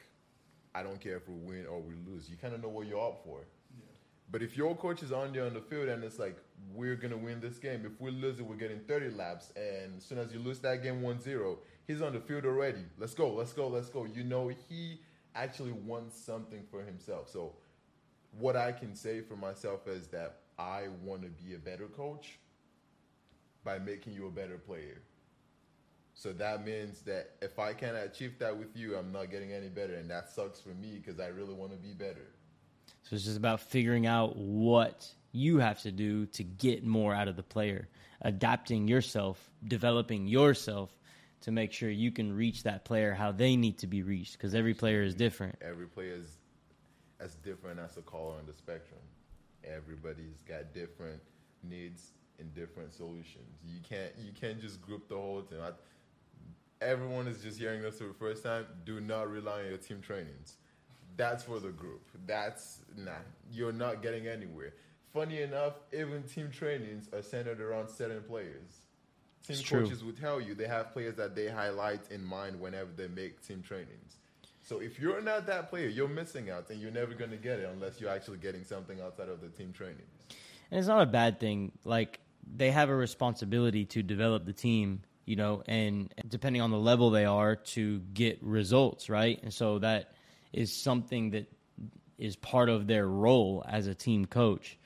[0.75, 2.31] I don't care if we win or we lose.
[2.31, 3.41] You kind of know what you're up for.
[4.31, 6.37] But if your coach is on there on the field and it's like
[6.73, 7.85] we're gonna win this game.
[7.85, 9.53] If we lose it we're getting 30 laps.
[9.57, 12.85] And as soon as you lose that game 1-0 he's on the field already.
[12.99, 14.05] Let's go let's go let's go.
[14.05, 15.01] You know he
[15.35, 17.55] actually wants something for himself so
[18.39, 22.39] what I can say for myself is that I want to be a better coach
[23.65, 25.03] by making you a better player.
[26.15, 29.69] So that means that if I can't achieve that with you, I'm not getting any
[29.69, 32.29] better, and that sucks for me because I really want to be better.
[33.05, 37.29] So it's just about figuring out what you have to do to get more out
[37.29, 37.89] of the player,
[38.21, 40.91] adapting yourself, developing yourself
[41.43, 44.55] to make sure you can reach that player how they need to be reached because
[44.55, 45.57] every player is different.
[45.63, 46.37] Every player is
[47.19, 49.01] as different as a color on the spectrum.
[49.65, 51.21] Everybody's got different
[51.63, 53.59] needs and different solutions.
[53.65, 55.59] You can't you can't just group the whole team.
[55.63, 55.73] I,
[56.85, 58.67] everyone is just hearing this for the first time.
[58.85, 60.57] Do not rely on your team trainings.
[61.17, 62.03] That's for the group.
[62.27, 63.13] That's nah.
[63.53, 64.75] You're not getting anywhere.
[65.13, 68.80] Funny enough, even team trainings are centered around certain players.
[69.47, 69.85] Team It's true.
[69.85, 73.47] coaches will tell you they have players that they highlight in mind whenever they make
[73.47, 74.17] team trainings.
[74.63, 77.59] So if you're not that player, you're missing out, and you're never going to get
[77.59, 80.01] it unless you're actually getting something outside of the team trainings.
[80.71, 81.73] And it's not a bad thing.
[81.85, 82.21] Like
[82.57, 87.11] they have a responsibility to develop the team, you know, and depending on the level
[87.11, 89.41] they are to get results, right?
[89.43, 90.13] And so that
[90.53, 91.51] is something that
[92.19, 94.79] is part of their role as a team coach.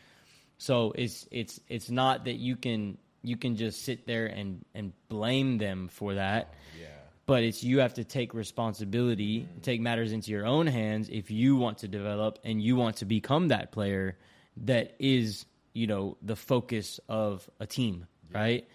[0.56, 4.92] So it's it's it's not that you can you can just sit there and and
[5.08, 6.54] blame them for that.
[6.78, 6.86] Yeah.
[7.26, 11.56] But it's you have to take responsibility, take matters into your own hands if you
[11.56, 14.18] want to develop and you want to become that player
[14.58, 18.68] that is, you know, the focus of a team, right?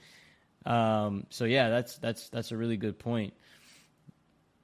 [0.66, 3.34] Um, so yeah, that's that's that's a really good point.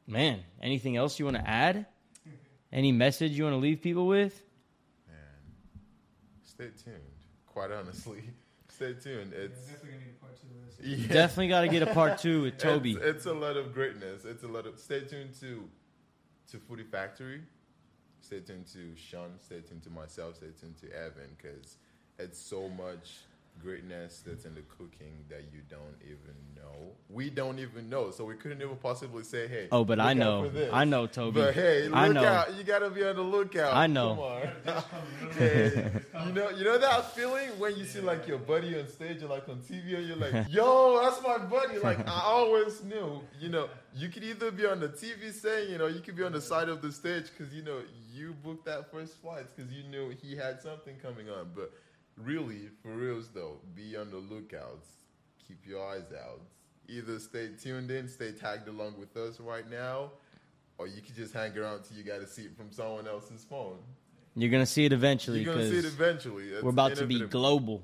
[0.08, 1.86] man, anything else you want to add?
[2.72, 4.42] Any message you want to leave people with?
[5.08, 5.16] Man,
[6.44, 6.98] stay tuned.
[7.48, 8.24] Quite honestly,
[8.76, 9.34] stay tuned.
[9.34, 11.00] It's definitely gonna need a part two of this.
[11.08, 11.14] yeah.
[11.14, 12.92] Definitely got to get a part two with Toby.
[12.94, 14.26] It's, it's a lot of greatness.
[14.26, 14.80] It's a lot of.
[14.80, 15.70] Stay tuned to
[16.52, 17.42] to Footy Factory.
[18.22, 19.32] Stay tuned to Sean.
[19.40, 20.36] Stay tuned to myself.
[20.38, 21.78] Stay tuned to Evan because
[22.20, 23.20] it's so much
[23.62, 26.92] greatness that's in the cooking that you don't even know.
[27.10, 30.12] We don't even know, so we couldn't even possibly say, "Hey." Oh, but look I
[30.12, 30.44] out know.
[30.44, 30.70] for this.
[30.74, 31.42] I know, Toby.
[31.42, 32.24] But hey, look I know.
[32.24, 32.54] out!
[32.56, 33.74] You gotta be on the lookout.
[33.76, 34.42] I know.
[34.66, 34.84] Come.
[35.38, 35.92] Hey,
[36.28, 39.28] you know, you know that feeling when you see like your buddy on stage or
[39.28, 43.50] like on TV, and you're like, "Yo, that's my buddy." Like I always knew, you
[43.50, 46.32] know, you could either be on the TV saying, you know, you could be on
[46.32, 47.80] the side of the stage because you know
[48.14, 51.50] you booked that first flight because you knew he had something coming on.
[51.54, 51.72] But
[52.18, 54.88] really, for reals though, be on the lookouts.
[55.48, 56.42] Keep your eyes out.
[56.88, 60.12] Either stay tuned in, stay tagged along with us right now,
[60.78, 63.44] or you could just hang around till you got to see it from someone else's
[63.50, 63.78] phone.
[64.38, 66.50] You're gonna see it eventually You're gonna see it because eventually.
[66.50, 67.84] It's we're about to be global.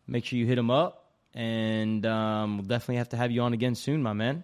[0.07, 1.07] make sure you hit him up.
[1.33, 4.43] And um, we'll definitely have to have you on again soon, my man.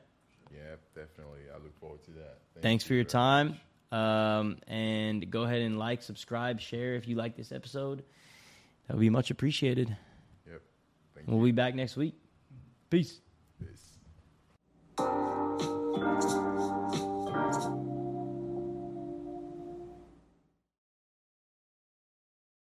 [0.52, 1.40] Yeah, definitely.
[1.52, 2.38] I look forward to that.
[2.54, 3.56] Thank Thanks you for your time.
[3.90, 8.04] Um, and go ahead and like, subscribe, share if you like this episode.
[8.86, 9.96] That would be much appreciated.
[10.48, 10.62] Yep.
[11.16, 11.46] Thank We'll you.
[11.46, 12.14] be back next week.
[12.88, 13.20] Peace.
[13.58, 13.96] Peace.